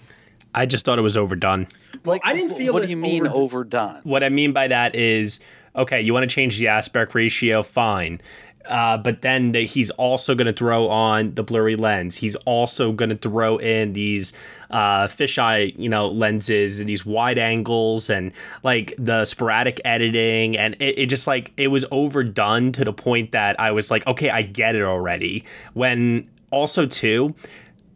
[0.53, 1.67] I just thought it was overdone.
[2.03, 4.01] Like, I didn't feel What do you mean over- overdone?
[4.03, 5.39] What I mean by that is,
[5.75, 8.21] okay, you want to change the aspect ratio, fine.
[8.65, 12.17] Uh, but then the, he's also going to throw on the blurry lens.
[12.17, 14.33] He's also going to throw in these
[14.69, 18.31] uh, fisheye, you know, lenses and these wide angles and
[18.63, 20.57] like the sporadic editing.
[20.57, 24.05] And it, it just like it was overdone to the point that I was like,
[24.07, 25.43] okay, I get it already.
[25.73, 27.35] When also too,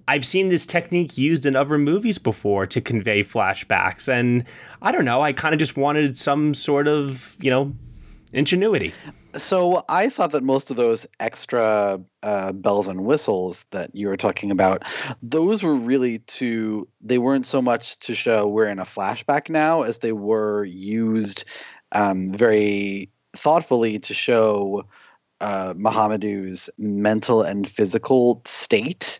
[0.07, 4.45] I've seen this technique used in other movies before to convey flashbacks, and
[4.81, 5.21] I don't know.
[5.21, 7.73] I kind of just wanted some sort of, you know,
[8.31, 8.93] ingenuity.
[9.37, 14.17] So I thought that most of those extra uh, bells and whistles that you were
[14.17, 14.83] talking about,
[15.21, 19.81] those were really to they weren't so much to show we're in a flashback now
[19.81, 21.43] as they were used
[21.91, 24.85] um, very thoughtfully to show
[25.41, 29.19] uh, Mohamedou's mental and physical state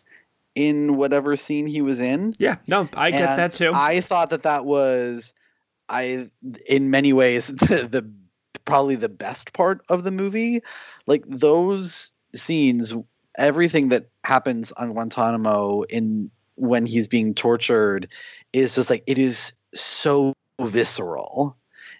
[0.54, 2.34] in whatever scene he was in.
[2.38, 3.72] Yeah, no, I get And that too.
[3.74, 5.34] I thought that that was,
[5.88, 6.30] I
[6.66, 8.10] in many ways the, the
[8.64, 10.60] probably the best part of the movie.
[11.06, 12.94] Like those scenes,
[13.38, 18.08] everything that happens on Guantanamo in when he's being tortured
[18.52, 21.56] is just like it is so visceral.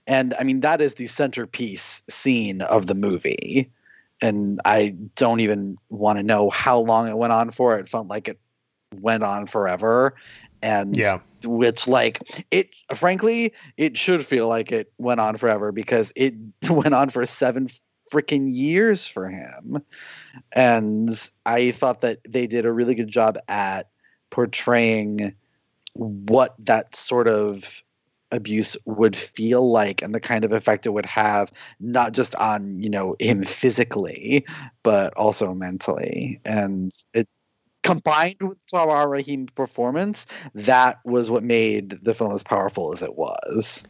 [0.06, 3.70] And I mean that is the centerpiece scene of the movie.
[4.22, 7.78] And I don't even want to know how long it went on for.
[7.78, 8.38] It felt like it
[9.00, 10.14] went on forever
[10.62, 11.18] and Yeah.
[11.46, 16.34] Which like it frankly it should feel like it went on forever because it
[16.70, 17.68] went on for seven
[18.12, 19.82] freaking years for him.
[20.52, 21.10] And
[21.44, 23.88] I thought that they did a really good job at
[24.30, 25.34] portraying
[25.94, 27.82] what that sort of
[28.32, 32.82] abuse would feel like and the kind of effect it would have not just on
[32.82, 34.44] you know him physically
[34.82, 37.28] but also mentally and it
[37.86, 43.16] combined with Tahar Rahim's performance that was what made the film as powerful as it
[43.16, 43.84] was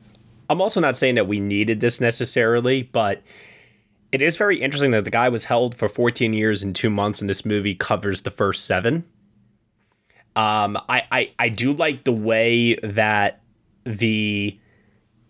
[0.48, 3.22] I'm also not saying that we needed this necessarily but
[4.12, 7.20] it is very interesting that the guy was held for 14 years and 2 months
[7.20, 9.04] and this movie covers the first 7
[10.36, 13.40] um, I, I, I do like the way that
[13.84, 14.58] the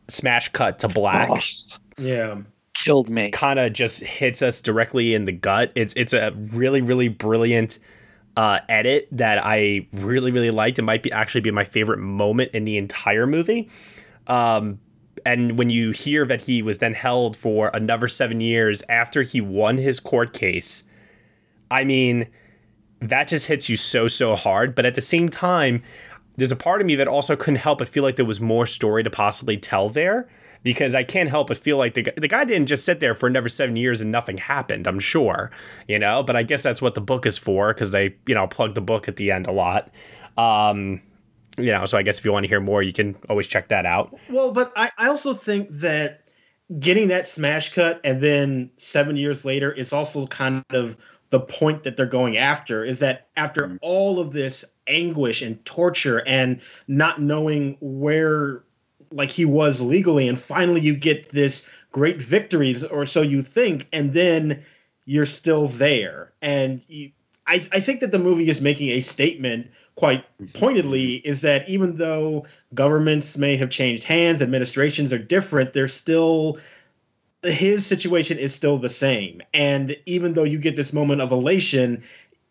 [0.09, 1.31] smash cut to black.
[1.31, 1.39] Oh,
[1.99, 2.41] yeah.
[2.75, 3.31] Killed me.
[3.31, 5.73] Kind of just hits us directly in the gut.
[5.75, 7.79] It's it's a really really brilliant
[8.37, 10.79] uh, edit that I really really liked.
[10.79, 13.69] It might be actually be my favorite moment in the entire movie.
[14.27, 14.81] Um,
[15.25, 19.41] and when you hear that he was then held for another seven years after he
[19.41, 20.85] won his court case,
[21.71, 22.29] I mean,
[23.01, 24.75] that just hits you so so hard.
[24.75, 25.83] But at the same time,
[26.37, 28.67] there's a part of me that also couldn't help but feel like there was more
[28.67, 30.29] story to possibly tell there
[30.67, 33.29] because I can't help but feel like the, the guy didn't just sit there for
[33.29, 35.53] another seven years and nothing happened, I'm sure,
[35.87, 38.49] you know, but I guess that's what the book is for because they, you know,
[38.49, 39.93] plug the book at the end a lot.
[40.37, 41.01] Um,
[41.57, 43.69] you know, so I guess if you want to hear more, you can always check
[43.69, 44.13] that out.
[44.29, 46.29] Well, but I, I also think that
[46.81, 50.97] getting that smash cut and then seven years later is also kind of
[51.31, 53.79] the point that they're going after is that after mm.
[53.83, 58.65] all of this anguish and torture and not knowing where
[59.11, 63.89] like he was legally and finally you get this great victory, or so you think
[63.93, 64.65] and then
[65.05, 66.33] you're still there.
[66.43, 67.13] And you,
[67.47, 70.59] I, I think that the movie is making a statement quite mm-hmm.
[70.59, 76.59] pointedly is that even though governments may have changed hands administrations are different they're still
[77.43, 79.43] his situation is still the same.
[79.55, 82.03] And even though you get this moment of elation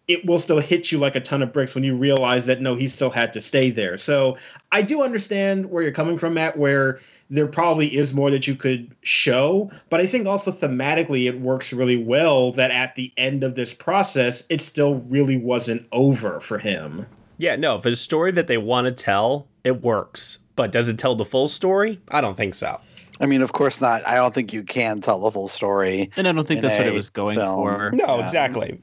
[0.08, 2.76] it will still hit you like a ton of bricks when you realize that no,
[2.76, 3.98] he still had to stay there.
[3.98, 4.38] So
[4.72, 8.56] I do understand where you're coming from, Matt, where there probably is more that you
[8.56, 9.72] could show.
[9.90, 13.74] But I think also thematically, it works really well that at the end of this
[13.74, 17.06] process, it still really wasn't over for him.
[17.38, 20.40] Yeah, no, for the story that they want to tell, it works.
[20.56, 22.00] But does it tell the full story?
[22.10, 22.80] I don't think so.
[23.20, 24.06] I mean, of course not.
[24.08, 26.12] I don't think you can tell the full story.
[26.16, 27.56] And I don't think that's what it was going film.
[27.56, 27.92] for.
[27.92, 28.24] No, yeah.
[28.24, 28.80] exactly.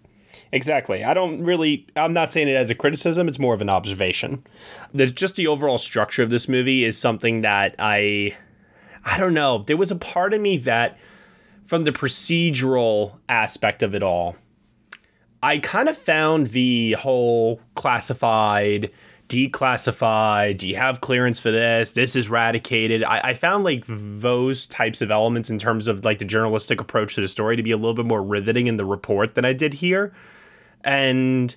[0.53, 1.03] Exactly.
[1.03, 1.87] I don't really.
[1.97, 3.27] I'm not saying it as a criticism.
[3.27, 4.45] It's more of an observation.
[4.93, 8.37] The, just the overall structure of this movie is something that I,
[9.05, 9.65] I don't know.
[9.67, 10.99] There was a part of me that,
[11.65, 14.37] from the procedural aspect of it all,
[15.43, 18.91] I kind of found the whole classified,
[19.31, 20.59] declassified.
[20.59, 21.93] Do you have clearance for this?
[21.93, 23.03] This is eradicated.
[23.05, 27.15] I, I found like those types of elements in terms of like the journalistic approach
[27.15, 29.55] to the story to be a little bit more riveting in the report than I
[29.55, 30.13] did here
[30.85, 31.55] and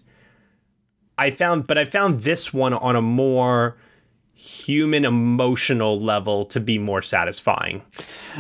[1.17, 3.77] I found, but I found this one on a more
[4.33, 7.81] human emotional level to be more satisfying.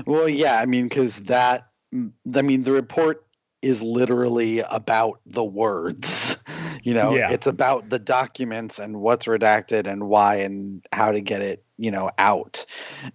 [0.05, 3.25] Well, yeah, I mean, because that, I mean, the report
[3.61, 6.41] is literally about the words.
[6.83, 7.31] You know, yeah.
[7.31, 11.89] it's about the documents and what's redacted and why and how to get it, you
[11.89, 12.63] know, out.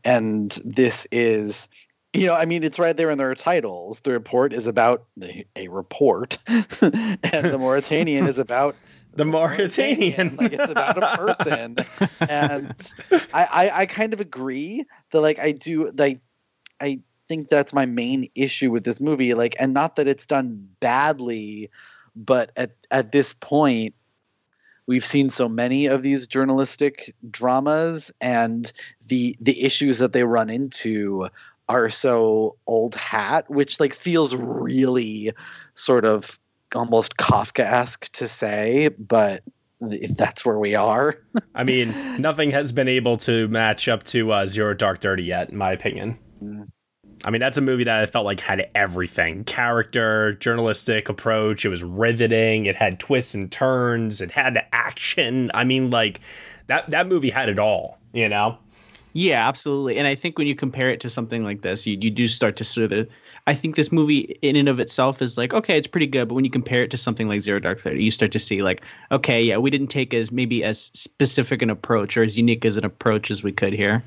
[0.04, 1.68] And this is
[2.12, 4.00] you know, I mean, it's right there in their titles.
[4.00, 8.76] The report is about the, a report, and the Mauritanian is about
[9.14, 10.36] the Mauritanian.
[10.36, 11.76] like it's about a person,
[12.28, 12.92] and
[13.32, 16.20] I, I, I kind of agree that like I do like
[16.80, 19.34] I think that's my main issue with this movie.
[19.34, 21.70] Like, and not that it's done badly,
[22.16, 23.94] but at at this point,
[24.86, 28.72] we've seen so many of these journalistic dramas and
[29.06, 31.28] the the issues that they run into
[31.76, 35.32] are so old hat, which like feels really
[35.74, 36.38] sort of
[36.74, 39.42] almost Kafka-esque to say, but
[39.80, 41.16] that's where we are.
[41.54, 45.50] I mean, nothing has been able to match up to uh, Zero Dark Thirty yet,
[45.50, 46.18] in my opinion.
[46.42, 46.68] Mm.
[47.22, 51.64] I mean, that's a movie that I felt like had everything character, journalistic approach.
[51.64, 52.66] It was riveting.
[52.66, 54.20] It had twists and turns.
[54.20, 55.50] It had action.
[55.52, 56.20] I mean, like
[56.68, 58.58] that, that movie had it all, you know?
[59.12, 59.98] Yeah, absolutely.
[59.98, 62.56] And I think when you compare it to something like this, you, you do start
[62.56, 63.08] to sort of.
[63.46, 66.28] I think this movie in and of itself is like, okay, it's pretty good.
[66.28, 68.62] But when you compare it to something like Zero Dark Thirty, you start to see
[68.62, 72.64] like, okay, yeah, we didn't take as maybe as specific an approach or as unique
[72.64, 74.04] as an approach as we could here.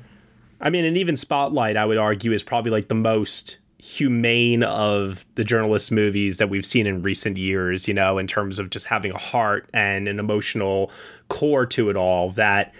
[0.60, 5.26] I mean, and even Spotlight, I would argue, is probably like the most humane of
[5.34, 8.86] the journalist movies that we've seen in recent years, you know, in terms of just
[8.86, 10.90] having a heart and an emotional
[11.28, 12.72] core to it all that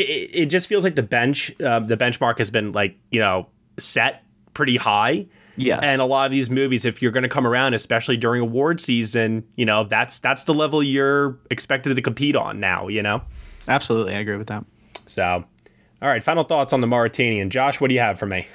[0.00, 3.48] it, it just feels like the bench, uh, the benchmark has been like you know
[3.78, 4.24] set
[4.54, 5.26] pretty high,
[5.56, 5.80] Yes.
[5.82, 8.80] And a lot of these movies, if you're going to come around, especially during award
[8.80, 12.88] season, you know that's that's the level you're expected to compete on now.
[12.88, 13.22] You know.
[13.66, 14.64] Absolutely, I agree with that.
[15.06, 16.22] So, all right.
[16.22, 17.80] Final thoughts on the Mauritanian, Josh.
[17.80, 18.46] What do you have for me?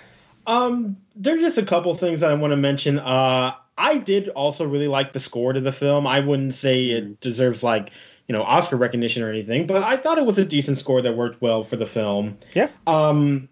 [0.48, 3.00] Um, there's just a couple things that I want to mention.
[3.00, 6.08] Uh, I did also really like the score to the film.
[6.08, 7.92] I wouldn't say it deserves like
[8.32, 11.18] you know Oscar recognition or anything, but I thought it was a decent score that
[11.18, 12.38] worked well for the film.
[12.54, 12.70] Yeah.
[12.88, 13.50] Um,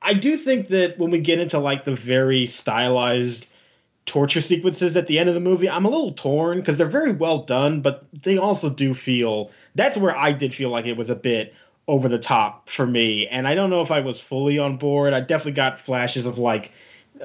[0.00, 3.48] I do think that when we get into like the very stylized
[4.06, 7.10] torture sequences at the end of the movie, I'm a little torn because they're very
[7.10, 11.10] well done, but they also do feel that's where I did feel like it was
[11.10, 11.52] a bit
[11.88, 13.26] over the top for me.
[13.26, 15.12] And I don't know if I was fully on board.
[15.12, 16.70] I definitely got flashes of like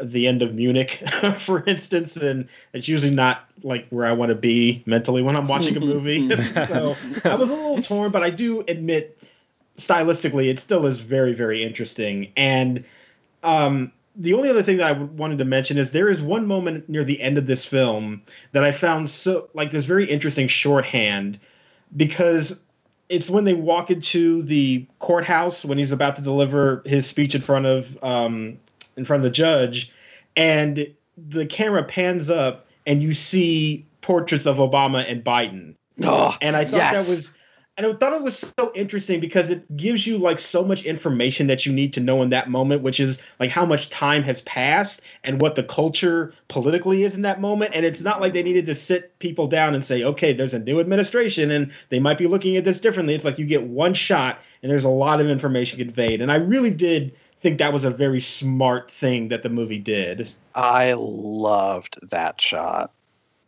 [0.01, 0.91] the end of Munich,
[1.39, 5.47] for instance, and it's usually not like where I want to be mentally when I'm
[5.47, 6.29] watching a movie.
[6.53, 9.17] so I was a little torn, but I do admit
[9.77, 12.31] stylistically it still is very, very interesting.
[12.37, 12.83] And
[13.43, 16.87] um, the only other thing that I wanted to mention is there is one moment
[16.87, 18.21] near the end of this film
[18.51, 21.39] that I found so like this very interesting shorthand
[21.95, 22.59] because
[23.09, 27.41] it's when they walk into the courthouse when he's about to deliver his speech in
[27.41, 28.57] front of um,
[28.97, 29.91] in front of the judge,
[30.35, 30.87] and
[31.17, 35.75] the camera pans up and you see portraits of Obama and Biden.
[36.03, 36.93] Oh, and I thought yes.
[36.93, 37.33] that was
[37.75, 41.47] and I thought it was so interesting because it gives you like so much information
[41.47, 44.41] that you need to know in that moment, which is like how much time has
[44.41, 47.71] passed and what the culture politically is in that moment.
[47.73, 50.59] And it's not like they needed to sit people down and say, okay, there's a
[50.59, 53.15] new administration and they might be looking at this differently.
[53.15, 56.21] It's like you get one shot and there's a lot of information conveyed.
[56.21, 60.31] And I really did think that was a very smart thing that the movie did.
[60.55, 62.91] I loved that shot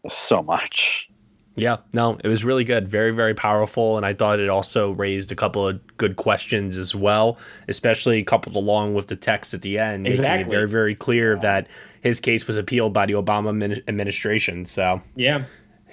[0.08, 1.10] so much.
[1.56, 2.89] Yeah, no, it was really good.
[2.89, 3.96] Very, very powerful.
[3.96, 7.39] And I thought it also raised a couple of good questions as well,
[7.70, 10.48] especially coupled along with the text at the end, making Exactly.
[10.48, 11.68] it very, very clear that
[12.02, 14.66] his case was appealed by the Obama admin- administration.
[14.66, 15.43] So, Yeah.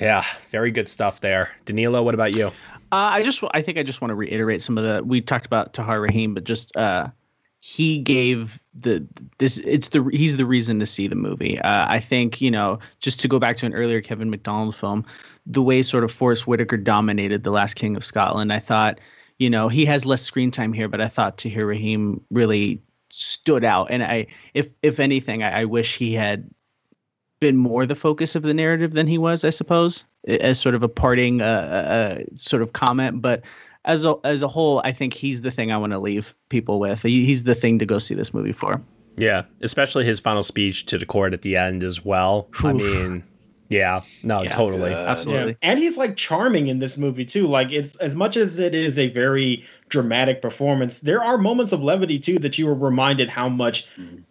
[0.01, 1.51] yeah, very good stuff there.
[1.65, 2.49] Danilo, what about you?
[2.49, 2.51] Uh,
[2.91, 5.73] I just, I think I just want to reiterate some of the we talked about
[5.75, 7.07] Tahar Rahim, but just uh,
[7.65, 9.07] he gave the
[9.39, 11.61] this it's the he's the reason to see the movie.
[11.61, 15.07] Uh, I think you know just to go back to an earlier Kevin Macdonald film,
[15.47, 18.53] the way sort of Forest Whitaker dominated the Last King of Scotland.
[18.53, 18.99] I thought
[19.39, 23.63] you know he has less screen time here, but I thought Tahar Rahim really stood
[23.63, 23.93] out.
[23.93, 26.51] And I, if if anything, I, I wish he had
[27.39, 30.83] been more the focus of the narrative than he was, I suppose, as sort of
[30.83, 33.23] a parting uh, uh, sort of comment.
[33.23, 33.43] But
[33.85, 36.79] as a, as a whole, I think he's the thing I want to leave people
[36.79, 37.03] with.
[37.03, 38.81] He, he's the thing to go see this movie for.
[39.17, 42.49] Yeah, especially his final speech to the court at the end as well.
[42.63, 43.25] I mean,
[43.73, 44.91] yeah, no, totally.
[44.91, 45.53] Yeah.
[45.63, 47.47] And he's like charming in this movie too.
[47.47, 51.83] Like it's as much as it is a very dramatic performance, there are moments of
[51.83, 53.87] levity too that you were reminded how much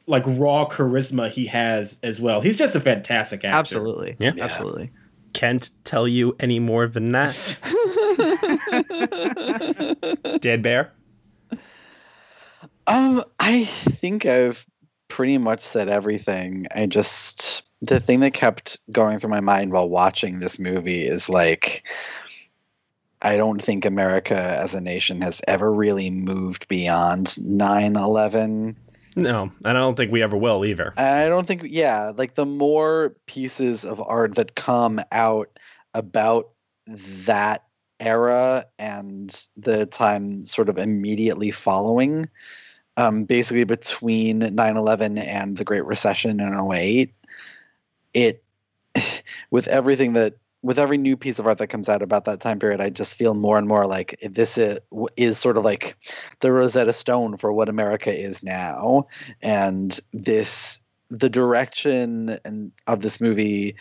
[0.07, 2.41] like raw charisma he has as well.
[2.41, 3.57] He's just a fantastic actor.
[3.57, 4.15] Absolutely.
[4.19, 4.33] Yeah.
[4.39, 4.91] Absolutely.
[5.33, 7.57] Can't tell you any more than that.
[10.39, 10.91] Dan Bayer?
[12.87, 14.65] Um, I think I've
[15.07, 16.67] pretty much said everything.
[16.75, 21.29] I just the thing that kept going through my mind while watching this movie is
[21.29, 21.83] like
[23.21, 28.75] I don't think America as a nation has ever really moved beyond 9/11.
[29.15, 30.93] No, and I don't think we ever will either.
[30.97, 35.49] I don't think yeah, like the more pieces of art that come out
[35.93, 36.49] about
[36.87, 37.65] that
[38.01, 42.25] era and the time sort of immediately following
[42.97, 47.13] um, basically between 9-11 and the great recession in 08
[48.13, 48.43] it
[49.51, 52.59] with everything that with every new piece of art that comes out about that time
[52.59, 54.79] period i just feel more and more like this is,
[55.15, 55.95] is sort of like
[56.41, 59.07] the rosetta stone for what america is now.
[59.41, 60.81] And this
[61.11, 63.75] the direction and of this movie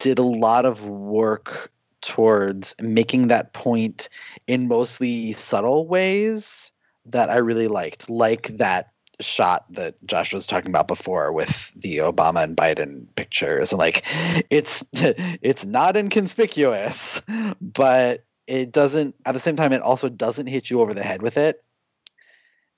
[0.00, 1.71] did a lot of work
[2.02, 4.08] towards making that point
[4.46, 6.72] in mostly subtle ways
[7.06, 11.98] that I really liked, like that shot that Josh was talking about before with the
[11.98, 13.72] Obama and Biden pictures.
[13.72, 14.04] And like
[14.50, 17.22] it's it's not inconspicuous,
[17.60, 21.22] but it doesn't at the same time it also doesn't hit you over the head
[21.22, 21.62] with it.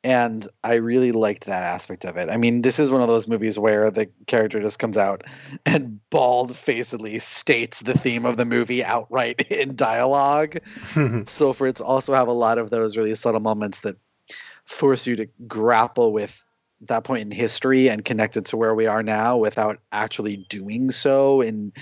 [0.04, 2.28] And I really liked that aspect of it.
[2.28, 5.22] I mean, this is one of those movies where the character just comes out
[5.66, 10.58] and bald facedly states the theme of the movie outright in dialogue.
[11.24, 13.96] so for it to also have a lot of those really subtle moments that
[14.66, 16.44] force you to grapple with
[16.82, 20.90] that point in history and connect it to where we are now without actually doing
[20.90, 21.72] so in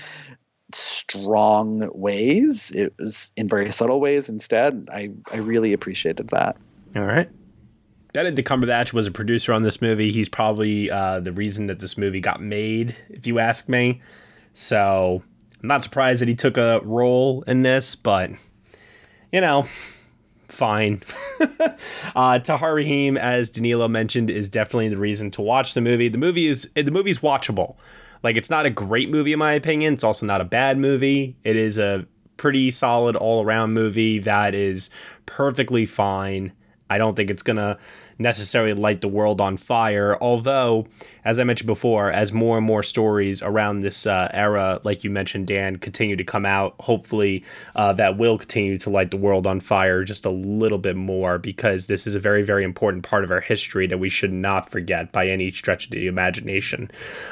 [0.71, 2.71] strong ways.
[2.71, 4.87] It was in very subtle ways instead.
[4.93, 6.55] I, I really appreciated that.
[6.95, 7.29] All right.
[8.13, 10.11] Benedict Cumberbatch was a producer on this movie.
[10.11, 14.01] He's probably uh, the reason that this movie got made, if you ask me.
[14.53, 15.23] So
[15.61, 18.29] I'm not surprised that he took a role in this, but
[19.31, 19.67] you know,
[20.47, 21.01] fine.
[22.15, 26.07] uh, Tahar Rahim, as Danilo mentioned, is definitely the reason to watch the movie.
[26.07, 27.75] The movie is the movie's watchable.
[28.21, 29.95] Like it's not a great movie in my opinion.
[29.95, 31.35] It's also not a bad movie.
[31.43, 32.05] It is a
[32.37, 34.91] pretty solid all around movie that is
[35.25, 36.53] perfectly fine.
[36.89, 37.79] I don't think it's gonna
[38.17, 40.17] necessarily light the world on fire.
[40.21, 40.87] Although,
[41.25, 45.09] as I mentioned before, as more and more stories around this uh, era, like you
[45.09, 47.43] mentioned, Dan, continue to come out, hopefully
[47.75, 51.37] uh, that will continue to light the world on fire just a little bit more
[51.37, 54.69] because this is a very, very important part of our history that we should not
[54.69, 56.89] forget by any stretch of the imagination.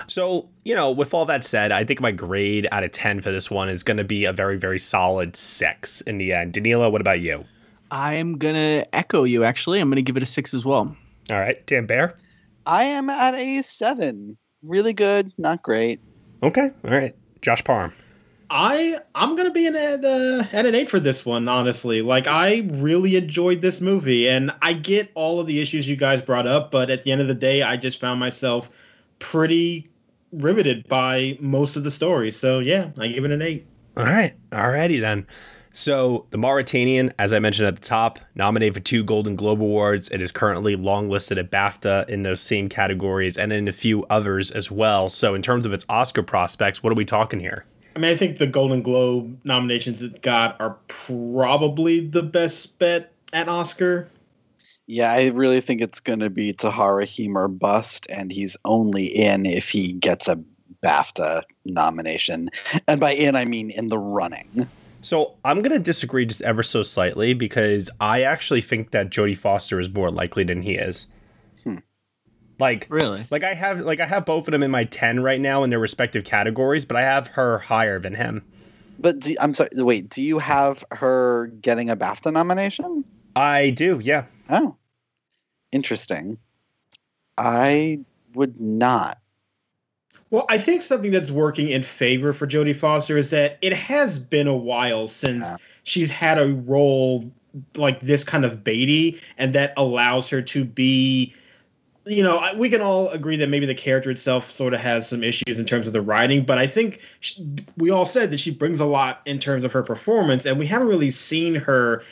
[0.07, 3.31] So, you know, with all that said, I think my grade out of 10 for
[3.31, 6.53] this one is going to be a very, very solid six in the end.
[6.53, 7.45] Danilo, what about you?
[7.91, 9.43] I'm gonna echo you.
[9.43, 10.95] Actually, I'm gonna give it a six as well.
[11.29, 12.17] All right, Dan Bayer.
[12.65, 14.37] I am at a seven.
[14.63, 15.99] Really good, not great.
[16.41, 17.15] Okay, all right.
[17.41, 17.93] Josh Parham.
[18.49, 21.47] I I'm gonna be an at uh, at an eight for this one.
[21.47, 25.95] Honestly, like I really enjoyed this movie, and I get all of the issues you
[25.95, 28.69] guys brought up, but at the end of the day, I just found myself
[29.19, 29.89] pretty
[30.31, 32.31] riveted by most of the story.
[32.31, 33.65] So yeah, I give it an eight.
[33.97, 35.27] All right, alrighty then.
[35.73, 40.09] So, The Mauritanian, as I mentioned at the top, nominated for two Golden Globe Awards.
[40.09, 44.51] It is currently longlisted at BAFTA in those same categories and in a few others
[44.51, 45.07] as well.
[45.07, 47.65] So, in terms of its Oscar prospects, what are we talking here?
[47.95, 53.13] I mean, I think the Golden Globe nominations it got are probably the best bet
[53.31, 54.09] at Oscar.
[54.87, 59.05] Yeah, I really think it's going to be Tahar Rahim or bust, and he's only
[59.05, 60.37] in if he gets a
[60.83, 62.49] BAFTA nomination.
[62.89, 64.67] And by in, I mean in the running.
[65.01, 69.79] So I'm gonna disagree just ever so slightly because I actually think that Jodie Foster
[69.79, 71.07] is more likely than he is.
[71.63, 71.77] Hmm.
[72.59, 73.25] Like really?
[73.31, 75.69] Like I have like I have both of them in my ten right now in
[75.69, 78.45] their respective categories, but I have her higher than him.
[78.99, 79.71] But do, I'm sorry.
[79.73, 83.03] Wait, do you have her getting a BAFTA nomination?
[83.35, 83.99] I do.
[84.01, 84.25] Yeah.
[84.49, 84.75] Oh,
[85.71, 86.37] interesting.
[87.37, 88.01] I
[88.35, 89.17] would not.
[90.31, 94.17] Well, I think something that's working in favor for Jodie Foster is that it has
[94.17, 95.57] been a while since yeah.
[95.83, 97.29] she's had a role
[97.75, 101.35] like this kind of Beatty, and that allows her to be.
[102.05, 105.23] You know, we can all agree that maybe the character itself sort of has some
[105.23, 107.45] issues in terms of the writing, but I think she,
[107.77, 110.65] we all said that she brings a lot in terms of her performance, and we
[110.65, 112.03] haven't really seen her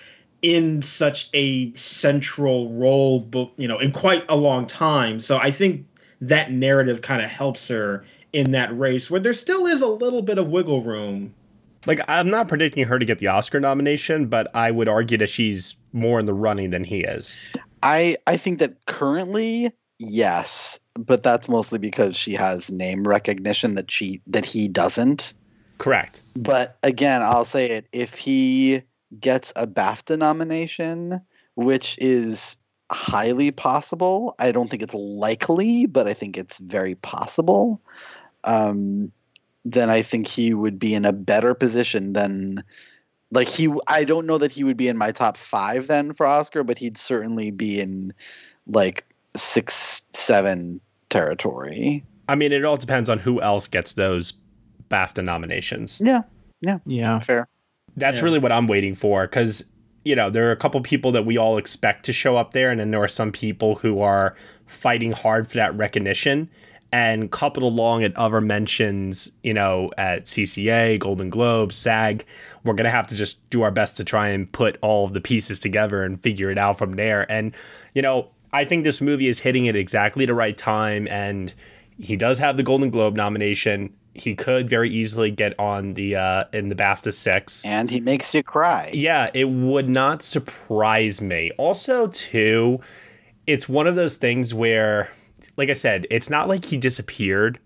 [0.44, 5.20] in such a central role, you know, in quite a long time.
[5.20, 5.88] So I think
[6.22, 10.22] that narrative kind of helps her in that race where there still is a little
[10.22, 11.34] bit of wiggle room.
[11.86, 15.30] Like I'm not predicting her to get the Oscar nomination, but I would argue that
[15.30, 17.36] she's more in the running than he is.
[17.82, 23.90] I I think that currently yes, but that's mostly because she has name recognition that
[23.90, 25.34] she that he doesn't.
[25.78, 26.22] Correct.
[26.36, 28.84] But again, I'll say it if he
[29.20, 31.22] gets a BAFTA nomination,
[31.56, 32.58] which is
[32.92, 34.36] highly possible.
[34.40, 37.82] I don't think it's likely, but I think it's very possible.
[38.44, 39.12] Um,
[39.66, 42.64] then I think he would be in a better position than
[43.32, 46.26] like he I don't know that he would be in my top 5 then for
[46.26, 48.14] Oscar, but he'd certainly be in
[48.66, 52.04] like 6 7 territory.
[52.28, 54.34] I mean, it all depends on who else gets those
[54.90, 56.02] BAFTA nominations.
[56.04, 56.22] Yeah.
[56.62, 56.80] Yeah.
[56.86, 57.20] Yeah.
[57.20, 57.48] Fair.
[57.96, 58.24] That's Yeah.
[58.24, 59.70] really what I'm waiting for cuz
[60.04, 62.72] you know, there are a couple people that we all expect to show up there
[62.72, 64.36] and then there are some people who are
[64.66, 66.50] fighting hard for that recognition
[66.92, 72.26] and coupled along at other mentions, you know, at CCA, Golden Globe, SAG,
[72.64, 75.22] we're to have to just do our best to try and put all of the
[75.22, 77.32] pieces together and figure it out from there.
[77.32, 77.54] And,
[77.94, 81.08] you know, I think this movie is hitting at exactly the right time.
[81.10, 81.54] And
[82.00, 83.94] he does have the Golden Globe nomination.
[84.20, 88.34] He could very easily get on the uh, in the BAFTA six, and he makes
[88.34, 88.90] you cry.
[88.94, 91.52] Yeah, it would not surprise me.
[91.58, 92.80] Also, too,
[93.48, 95.10] it's one of those things where
[95.60, 97.60] like I said, it's not like he disappeared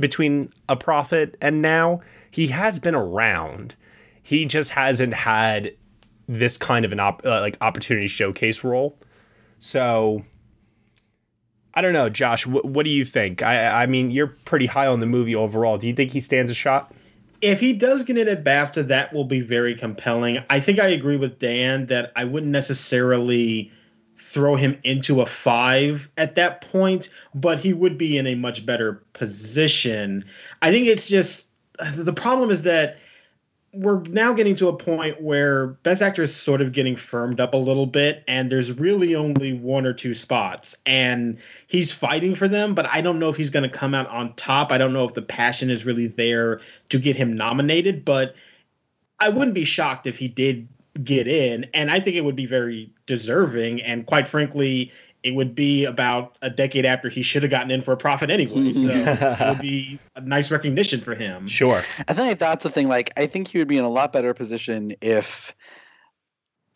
[0.00, 2.00] between a prophet and now.
[2.30, 3.74] He has been around.
[4.22, 5.72] He just hasn't had
[6.26, 8.98] this kind of an op- uh, like opportunity showcase role.
[9.58, 10.24] So
[11.76, 12.44] I don't know, Josh.
[12.44, 13.42] Wh- what do you think?
[13.42, 15.78] I I mean, you're pretty high on the movie overall.
[15.78, 16.92] Do you think he stands a shot?
[17.42, 20.38] If he does get it at BAFTA, that will be very compelling.
[20.48, 23.70] I think I agree with Dan that I wouldn't necessarily
[24.16, 28.64] throw him into a five at that point, but he would be in a much
[28.64, 30.24] better position.
[30.62, 31.44] I think it's just
[31.94, 32.96] the problem is that
[33.76, 37.52] we're now getting to a point where Best Actor is sort of getting firmed up
[37.52, 42.48] a little bit, and there's really only one or two spots, and he's fighting for
[42.48, 42.74] them.
[42.74, 44.72] But I don't know if he's going to come out on top.
[44.72, 48.04] I don't know if the passion is really there to get him nominated.
[48.04, 48.34] But
[49.20, 50.66] I wouldn't be shocked if he did
[51.04, 53.82] get in, and I think it would be very deserving.
[53.82, 54.90] And quite frankly,
[55.22, 58.30] it would be about a decade after he should have gotten in for a prophet
[58.30, 58.72] anyway.
[58.72, 61.48] So it would be a nice recognition for him.
[61.48, 61.82] Sure.
[62.08, 62.88] I think that's the thing.
[62.88, 65.54] Like, I think he would be in a lot better position if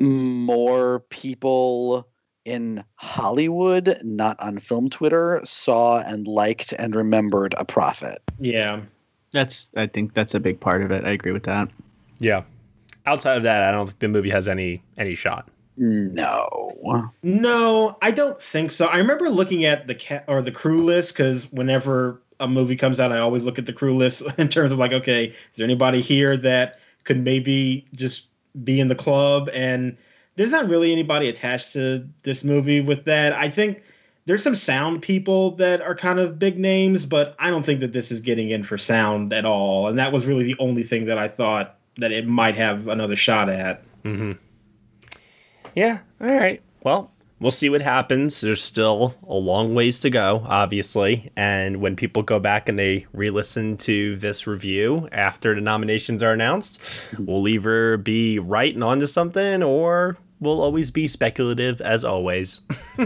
[0.00, 2.08] more people
[2.44, 8.18] in Hollywood, not on film Twitter, saw and liked and remembered a prophet.
[8.38, 8.80] Yeah.
[9.32, 11.04] That's I think that's a big part of it.
[11.04, 11.68] I agree with that.
[12.18, 12.42] Yeah.
[13.06, 15.48] Outside of that, I don't think the movie has any any shot.
[15.76, 17.06] No.
[17.22, 18.86] No, I don't think so.
[18.86, 23.00] I remember looking at the cat or the crew list because whenever a movie comes
[23.00, 25.64] out, I always look at the crew list in terms of like, okay, is there
[25.64, 28.28] anybody here that could maybe just
[28.64, 29.48] be in the club?
[29.52, 29.96] And
[30.36, 33.32] there's not really anybody attached to this movie with that.
[33.32, 33.82] I think
[34.26, 37.92] there's some sound people that are kind of big names, but I don't think that
[37.92, 39.88] this is getting in for sound at all.
[39.88, 43.16] And that was really the only thing that I thought that it might have another
[43.16, 43.82] shot at.
[44.04, 44.32] Mm-hmm.
[45.74, 45.98] Yeah.
[46.20, 46.62] All right.
[46.82, 47.10] Well,
[47.40, 48.40] we'll see what happens.
[48.40, 51.30] There's still a long ways to go, obviously.
[51.36, 56.22] And when people go back and they re listen to this review after the nominations
[56.22, 56.82] are announced,
[57.18, 62.62] we'll either be right and onto something or we'll always be speculative as always.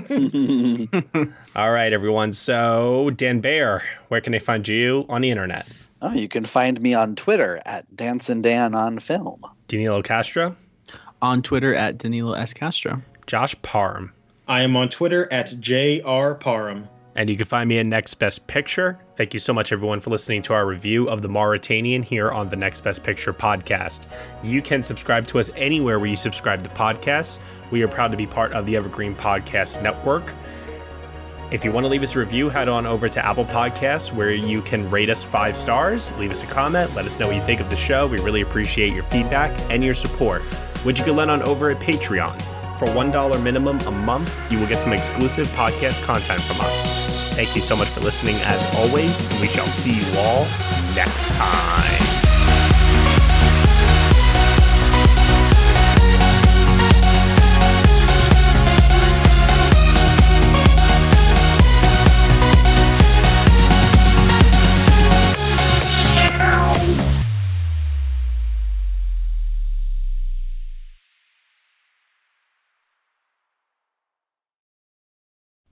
[1.57, 2.33] All right, everyone.
[2.33, 5.67] So, Dan Bayer, where can they find you on the internet?
[6.03, 9.43] Oh, you can find me on Twitter at Dancing Dan on Film.
[9.69, 10.55] Danilo Castro?
[11.25, 12.53] On Twitter at Danilo S.
[12.53, 13.01] Castro.
[13.27, 14.13] Josh Parham.
[14.47, 16.35] I am on Twitter at J.R.
[16.35, 16.87] Parham.
[17.15, 18.99] And you can find me at Next Best Picture.
[19.17, 22.51] Thank you so much, everyone, for listening to our review of The Mauritanian here on
[22.51, 24.05] the Next Best Picture podcast.
[24.43, 27.39] You can subscribe to us anywhere where you subscribe to podcasts.
[27.71, 30.31] We are proud to be part of the Evergreen Podcast Network.
[31.51, 34.31] If you want to leave us a review, head on over to Apple Podcasts where
[34.31, 37.43] you can rate us five stars, leave us a comment, let us know what you
[37.45, 38.07] think of the show.
[38.07, 40.43] We really appreciate your feedback and your support,
[40.85, 42.41] which you can let on over at Patreon.
[42.79, 46.83] For $1 minimum a month, you will get some exclusive podcast content from us.
[47.35, 50.45] Thank you so much for listening as always, we shall see you all
[50.95, 52.24] next time.